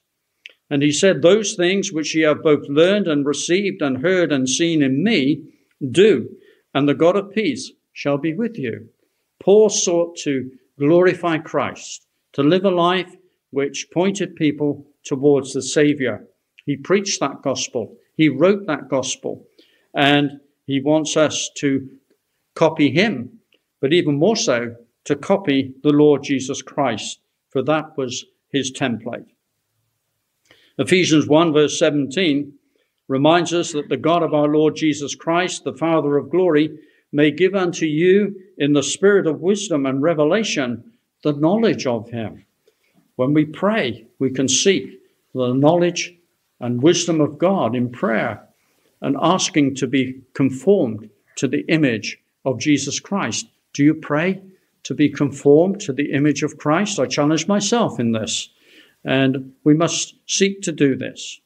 And 0.70 0.82
he 0.82 0.92
said, 0.92 1.20
Those 1.20 1.54
things 1.54 1.92
which 1.92 2.14
ye 2.14 2.22
have 2.22 2.42
both 2.42 2.68
learned 2.68 3.06
and 3.06 3.26
received 3.26 3.82
and 3.82 4.02
heard 4.02 4.32
and 4.32 4.48
seen 4.48 4.82
in 4.82 5.04
me, 5.04 5.42
do, 5.90 6.28
and 6.74 6.88
the 6.88 6.94
God 6.94 7.16
of 7.16 7.32
peace 7.32 7.72
shall 7.92 8.18
be 8.18 8.34
with 8.34 8.58
you. 8.58 8.88
Paul 9.40 9.68
sought 9.68 10.16
to 10.18 10.50
glorify 10.78 11.38
Christ, 11.38 12.06
to 12.32 12.42
live 12.42 12.64
a 12.64 12.70
life 12.70 13.14
which 13.50 13.88
pointed 13.92 14.36
people 14.36 14.86
towards 15.04 15.52
the 15.52 15.62
Savior. 15.62 16.26
He 16.64 16.76
preached 16.76 17.20
that 17.20 17.42
gospel, 17.42 17.96
he 18.16 18.28
wrote 18.28 18.66
that 18.66 18.88
gospel, 18.88 19.46
and 19.94 20.40
he 20.64 20.80
wants 20.80 21.16
us 21.16 21.50
to 21.56 21.88
copy 22.54 22.90
him, 22.90 23.40
but 23.80 23.92
even 23.92 24.18
more 24.18 24.36
so, 24.36 24.76
to 25.04 25.16
copy 25.16 25.74
the 25.82 25.92
Lord 25.92 26.22
Jesus 26.22 26.62
Christ, 26.62 27.20
for 27.52 27.62
that 27.62 27.96
was 27.96 28.24
his 28.48 28.72
template. 28.72 29.26
Ephesians 30.78 31.26
1, 31.26 31.52
verse 31.52 31.78
17, 31.78 32.54
reminds 33.08 33.52
us 33.52 33.72
that 33.72 33.90
the 33.90 33.96
God 33.96 34.22
of 34.22 34.32
our 34.32 34.48
Lord 34.48 34.74
Jesus 34.74 35.14
Christ, 35.14 35.64
the 35.64 35.74
Father 35.74 36.16
of 36.16 36.30
glory, 36.30 36.78
may 37.12 37.30
give 37.30 37.54
unto 37.54 37.84
you 37.84 38.34
in 38.56 38.72
the 38.72 38.82
spirit 38.82 39.26
of 39.26 39.40
wisdom 39.40 39.84
and 39.84 40.00
revelation 40.00 40.92
the 41.22 41.34
knowledge 41.34 41.86
of 41.86 42.08
him. 42.08 42.46
When 43.16 43.34
we 43.34 43.44
pray, 43.44 44.06
we 44.18 44.30
can 44.30 44.48
seek 44.48 44.98
the 45.34 45.52
knowledge 45.52 46.14
and 46.58 46.82
wisdom 46.82 47.20
of 47.20 47.38
God 47.38 47.76
in 47.76 47.90
prayer 47.90 48.48
and 49.02 49.16
asking 49.20 49.74
to 49.76 49.86
be 49.86 50.22
conformed 50.32 51.10
to 51.36 51.48
the 51.48 51.64
image 51.68 52.18
of 52.44 52.58
Jesus 52.58 52.98
Christ. 52.98 53.46
Do 53.74 53.84
you 53.84 53.94
pray 53.94 54.40
to 54.84 54.94
be 54.94 55.08
conformed 55.08 55.80
to 55.80 55.92
the 55.92 56.12
image 56.12 56.42
of 56.42 56.58
Christ? 56.58 56.98
I 56.98 57.06
challenge 57.06 57.46
myself 57.46 58.00
in 58.00 58.12
this, 58.12 58.48
and 59.04 59.52
we 59.64 59.74
must 59.74 60.14
seek 60.26 60.62
to 60.62 60.72
do 60.72 60.96
this. 60.96 61.40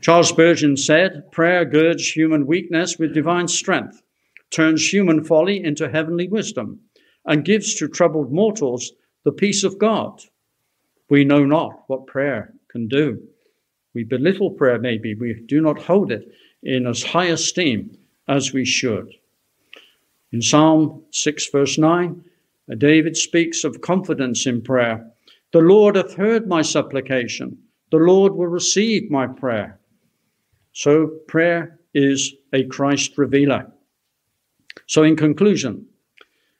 Charles 0.00 0.28
Spurgeon 0.28 0.76
said, 0.76 1.30
Prayer 1.32 1.64
girds 1.64 2.08
human 2.08 2.46
weakness 2.46 2.98
with 2.98 3.14
divine 3.14 3.48
strength, 3.48 4.02
turns 4.50 4.92
human 4.92 5.24
folly 5.24 5.62
into 5.62 5.88
heavenly 5.88 6.28
wisdom, 6.28 6.80
and 7.24 7.44
gives 7.44 7.74
to 7.76 7.88
troubled 7.88 8.32
mortals 8.32 8.92
the 9.24 9.32
peace 9.32 9.64
of 9.64 9.78
God. 9.78 10.22
We 11.08 11.24
know 11.24 11.44
not 11.44 11.84
what 11.88 12.06
prayer 12.06 12.54
can 12.68 12.88
do. 12.88 13.22
We 13.94 14.04
belittle 14.04 14.50
prayer, 14.50 14.78
maybe. 14.78 15.14
We 15.14 15.42
do 15.46 15.60
not 15.60 15.82
hold 15.82 16.12
it 16.12 16.30
in 16.62 16.86
as 16.86 17.02
high 17.02 17.26
esteem 17.26 17.96
as 18.28 18.52
we 18.52 18.64
should. 18.64 19.08
In 20.32 20.42
Psalm 20.42 21.04
6, 21.12 21.50
verse 21.50 21.78
9, 21.78 22.24
David 22.78 23.16
speaks 23.16 23.64
of 23.64 23.80
confidence 23.80 24.46
in 24.46 24.62
prayer. 24.62 25.10
The 25.52 25.60
Lord 25.60 25.96
hath 25.96 26.14
heard 26.14 26.48
my 26.48 26.62
supplication. 26.62 27.58
The 27.90 27.98
Lord 27.98 28.34
will 28.34 28.48
receive 28.48 29.10
my 29.10 29.26
prayer. 29.28 29.78
So 30.72 31.06
prayer 31.28 31.78
is 31.94 32.34
a 32.52 32.64
Christ 32.64 33.16
revealer. 33.16 33.72
So, 34.86 35.02
in 35.02 35.16
conclusion, 35.16 35.86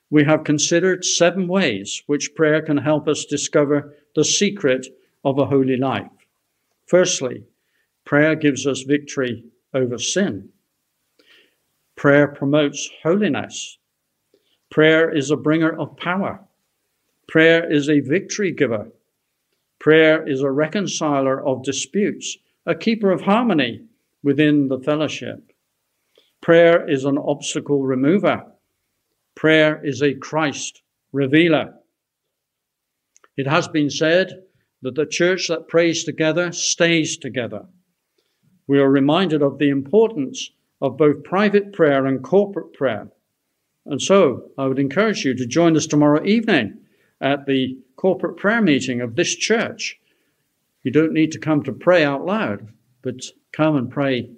we 0.08 0.24
have 0.24 0.44
considered 0.44 1.04
seven 1.04 1.48
ways 1.48 2.02
which 2.06 2.34
prayer 2.34 2.62
can 2.62 2.78
help 2.78 3.08
us 3.08 3.24
discover 3.24 3.94
the 4.14 4.24
secret 4.24 4.86
of 5.24 5.38
a 5.38 5.46
holy 5.46 5.76
life. 5.76 6.10
Firstly, 6.86 7.44
prayer 8.04 8.36
gives 8.36 8.66
us 8.66 8.82
victory 8.82 9.44
over 9.74 9.98
sin. 9.98 10.48
Prayer 11.96 12.28
promotes 12.28 12.90
holiness. 13.02 13.78
Prayer 14.70 15.14
is 15.14 15.30
a 15.30 15.36
bringer 15.36 15.78
of 15.78 15.96
power. 15.96 16.46
Prayer 17.26 17.70
is 17.70 17.88
a 17.88 18.00
victory 18.00 18.52
giver. 18.52 18.88
Prayer 19.78 20.26
is 20.26 20.42
a 20.42 20.50
reconciler 20.50 21.44
of 21.44 21.62
disputes, 21.62 22.36
a 22.66 22.74
keeper 22.74 23.10
of 23.10 23.22
harmony, 23.22 23.82
within 24.22 24.68
the 24.68 24.80
fellowship. 24.80 25.52
Prayer 26.42 26.88
is 26.88 27.04
an 27.04 27.16
obstacle 27.16 27.82
remover. 27.82 28.44
Prayer 29.34 29.80
is 29.84 30.02
a 30.02 30.14
Christ 30.14 30.82
revealer. 31.12 31.74
It 33.36 33.46
has 33.46 33.68
been 33.68 33.90
said 33.90 34.42
that 34.82 34.94
the 34.94 35.06
church 35.06 35.48
that 35.48 35.68
prays 35.68 36.04
together 36.04 36.52
stays 36.52 37.16
together. 37.16 37.66
We 38.66 38.80
are 38.80 38.90
reminded 38.90 39.42
of 39.42 39.58
the 39.58 39.68
importance 39.68 40.50
of 40.80 40.96
both 40.96 41.24
private 41.24 41.72
prayer 41.72 42.06
and 42.06 42.22
corporate 42.22 42.72
prayer. 42.72 43.08
And 43.86 44.02
so 44.02 44.50
I 44.58 44.66
would 44.66 44.78
encourage 44.78 45.24
you 45.24 45.34
to 45.34 45.46
join 45.46 45.76
us 45.76 45.86
tomorrow 45.86 46.24
evening 46.24 46.78
at 47.20 47.46
the 47.46 47.78
corporate 47.96 48.36
prayer 48.36 48.60
meeting 48.60 49.00
of 49.00 49.16
this 49.16 49.34
church. 49.34 49.98
You 50.82 50.90
don't 50.90 51.12
need 51.12 51.32
to 51.32 51.38
come 51.38 51.62
to 51.64 51.72
pray 51.72 52.04
out 52.04 52.24
loud, 52.24 52.68
but 53.02 53.24
come 53.52 53.76
and 53.76 53.90
pray 53.90 54.30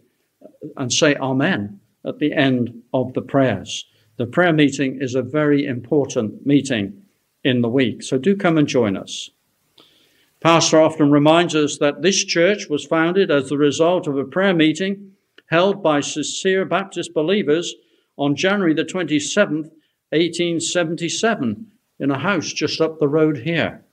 and 0.76 0.92
say 0.92 1.14
Amen 1.16 1.80
at 2.04 2.18
the 2.18 2.32
end 2.32 2.82
of 2.94 3.12
the 3.14 3.22
prayers. 3.22 3.84
The 4.16 4.26
prayer 4.26 4.52
meeting 4.52 4.98
is 5.00 5.14
a 5.14 5.22
very 5.22 5.66
important 5.66 6.46
meeting 6.46 7.02
in 7.44 7.62
the 7.62 7.68
week, 7.68 8.02
so 8.02 8.18
do 8.18 8.36
come 8.36 8.58
and 8.58 8.66
join 8.66 8.96
us. 8.96 9.30
Pastor 10.40 10.80
often 10.80 11.10
reminds 11.10 11.54
us 11.54 11.78
that 11.78 12.02
this 12.02 12.24
church 12.24 12.68
was 12.68 12.84
founded 12.84 13.30
as 13.30 13.48
the 13.48 13.58
result 13.58 14.06
of 14.06 14.16
a 14.16 14.24
prayer 14.24 14.54
meeting 14.54 15.12
held 15.48 15.82
by 15.82 16.00
sincere 16.00 16.64
Baptist 16.64 17.12
believers 17.12 17.74
on 18.16 18.36
January 18.36 18.74
the 18.74 18.84
27th, 18.84 19.70
1877, 20.10 21.66
in 22.00 22.10
a 22.10 22.18
house 22.18 22.52
just 22.52 22.80
up 22.80 22.98
the 22.98 23.08
road 23.08 23.38
here. 23.38 23.84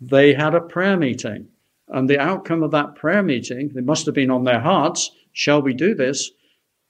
They 0.00 0.32
had 0.32 0.54
a 0.54 0.60
prayer 0.60 0.96
meeting 0.96 1.48
and 1.90 2.08
the 2.08 2.18
outcome 2.18 2.62
of 2.62 2.70
that 2.72 2.94
prayer 2.94 3.22
meeting, 3.22 3.70
they 3.74 3.80
must 3.80 4.06
have 4.06 4.14
been 4.14 4.30
on 4.30 4.44
their 4.44 4.60
hearts, 4.60 5.10
shall 5.32 5.62
we 5.62 5.72
do 5.72 5.94
this? 5.94 6.30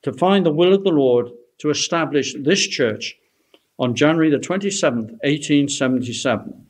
To 0.03 0.13
find 0.13 0.45
the 0.45 0.53
will 0.53 0.75
of 0.75 0.85
the 0.85 0.91
Lord 0.91 1.29
to 1.59 1.71
establish 1.71 2.35
this 2.39 2.67
church 2.67 3.17
on 3.79 3.95
January 3.95 4.31
the 4.31 4.39
27th, 4.39 5.11
1877. 5.23 6.67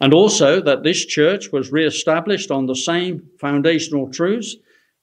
And 0.00 0.12
also 0.12 0.60
that 0.60 0.82
this 0.82 1.06
church 1.06 1.52
was 1.52 1.72
re-established 1.72 2.50
on 2.50 2.66
the 2.66 2.74
same 2.74 3.30
foundational 3.38 4.10
truths 4.10 4.56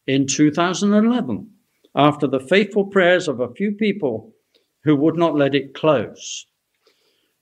in 0.07 0.27
2011 0.27 1.49
after 1.95 2.27
the 2.27 2.39
faithful 2.39 2.85
prayers 2.85 3.27
of 3.27 3.39
a 3.39 3.53
few 3.53 3.71
people 3.71 4.33
who 4.83 4.95
would 4.95 5.15
not 5.15 5.35
let 5.35 5.55
it 5.55 5.73
close. 5.73 6.45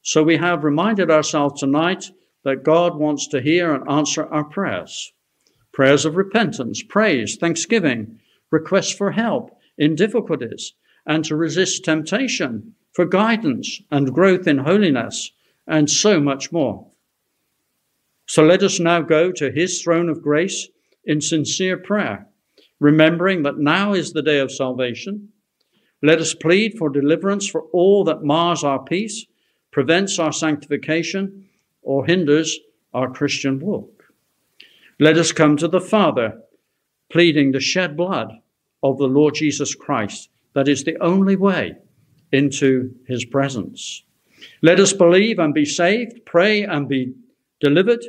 So 0.01 0.23
we 0.23 0.37
have 0.37 0.63
reminded 0.63 1.09
ourselves 1.09 1.59
tonight 1.59 2.05
that 2.43 2.63
God 2.63 2.95
wants 2.95 3.27
to 3.27 3.41
hear 3.41 3.73
and 3.73 3.89
answer 3.89 4.25
our 4.25 4.43
prayers 4.43 5.13
prayers 5.73 6.03
of 6.03 6.17
repentance, 6.17 6.83
praise, 6.83 7.37
thanksgiving, 7.37 8.19
requests 8.51 8.91
for 8.91 9.11
help 9.11 9.57
in 9.77 9.95
difficulties, 9.95 10.73
and 11.05 11.23
to 11.23 11.35
resist 11.35 11.85
temptation, 11.85 12.75
for 12.91 13.05
guidance 13.05 13.81
and 13.89 14.13
growth 14.13 14.47
in 14.47 14.57
holiness, 14.57 15.31
and 15.65 15.89
so 15.89 16.19
much 16.19 16.51
more. 16.51 16.91
So 18.27 18.43
let 18.43 18.63
us 18.63 18.81
now 18.81 19.01
go 19.01 19.31
to 19.31 19.49
his 19.49 19.81
throne 19.81 20.09
of 20.09 20.21
grace 20.21 20.67
in 21.05 21.21
sincere 21.21 21.77
prayer, 21.77 22.27
remembering 22.81 23.43
that 23.43 23.59
now 23.59 23.93
is 23.93 24.11
the 24.11 24.23
day 24.23 24.39
of 24.39 24.51
salvation. 24.51 25.29
Let 26.01 26.19
us 26.19 26.33
plead 26.33 26.79
for 26.79 26.89
deliverance 26.89 27.47
for 27.47 27.61
all 27.71 28.03
that 28.05 28.23
mars 28.23 28.63
our 28.63 28.83
peace, 28.83 29.27
prevents 29.69 30.17
our 30.17 30.33
sanctification, 30.33 31.47
or 31.83 32.05
hinders 32.07 32.59
our 32.93 33.09
Christian 33.11 33.59
walk. 33.59 34.03
Let 34.99 35.17
us 35.17 35.31
come 35.31 35.57
to 35.57 35.67
the 35.67 35.79
Father, 35.79 36.41
pleading 37.11 37.51
the 37.51 37.59
shed 37.59 37.95
blood 37.95 38.33
of 38.81 38.97
the 38.97 39.07
Lord 39.07 39.35
Jesus 39.35 39.75
Christ. 39.75 40.29
That 40.53 40.67
is 40.67 40.83
the 40.83 40.97
only 41.01 41.35
way 41.35 41.75
into 42.31 42.95
his 43.07 43.25
presence. 43.25 44.03
Let 44.63 44.79
us 44.79 44.91
believe 44.91 45.37
and 45.37 45.53
be 45.53 45.65
saved, 45.65 46.25
pray 46.25 46.63
and 46.63 46.87
be 46.87 47.13
delivered, 47.59 48.03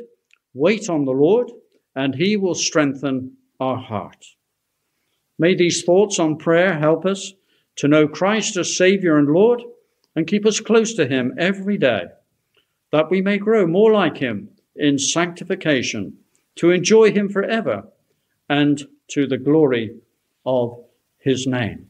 wait 0.55 0.89
on 0.89 1.05
the 1.05 1.11
Lord, 1.11 1.51
and 1.95 2.15
he 2.15 2.37
will 2.37 2.55
strengthen 2.55 3.37
our 3.59 3.77
heart. 3.77 4.25
May 5.39 5.55
these 5.55 5.83
thoughts 5.83 6.19
on 6.19 6.37
prayer 6.37 6.77
help 6.77 7.05
us 7.05 7.33
to 7.77 7.87
know 7.87 8.07
Christ 8.07 8.57
as 8.57 8.77
Savior 8.77 9.17
and 9.17 9.29
Lord 9.29 9.63
and 10.15 10.27
keep 10.27 10.45
us 10.45 10.59
close 10.59 10.93
to 10.95 11.07
him 11.07 11.33
every 11.37 11.77
day 11.77 12.05
that 12.91 13.09
we 13.09 13.21
may 13.21 13.39
grow 13.39 13.65
more 13.65 13.91
like 13.91 14.17
him 14.17 14.49
in 14.75 14.99
sanctification, 14.99 16.15
to 16.55 16.69
enjoy 16.69 17.11
him 17.11 17.27
forever, 17.27 17.83
and 18.47 18.87
to 19.07 19.25
the 19.25 19.37
glory 19.37 19.95
of 20.45 20.77
his 21.17 21.47
name. 21.47 21.87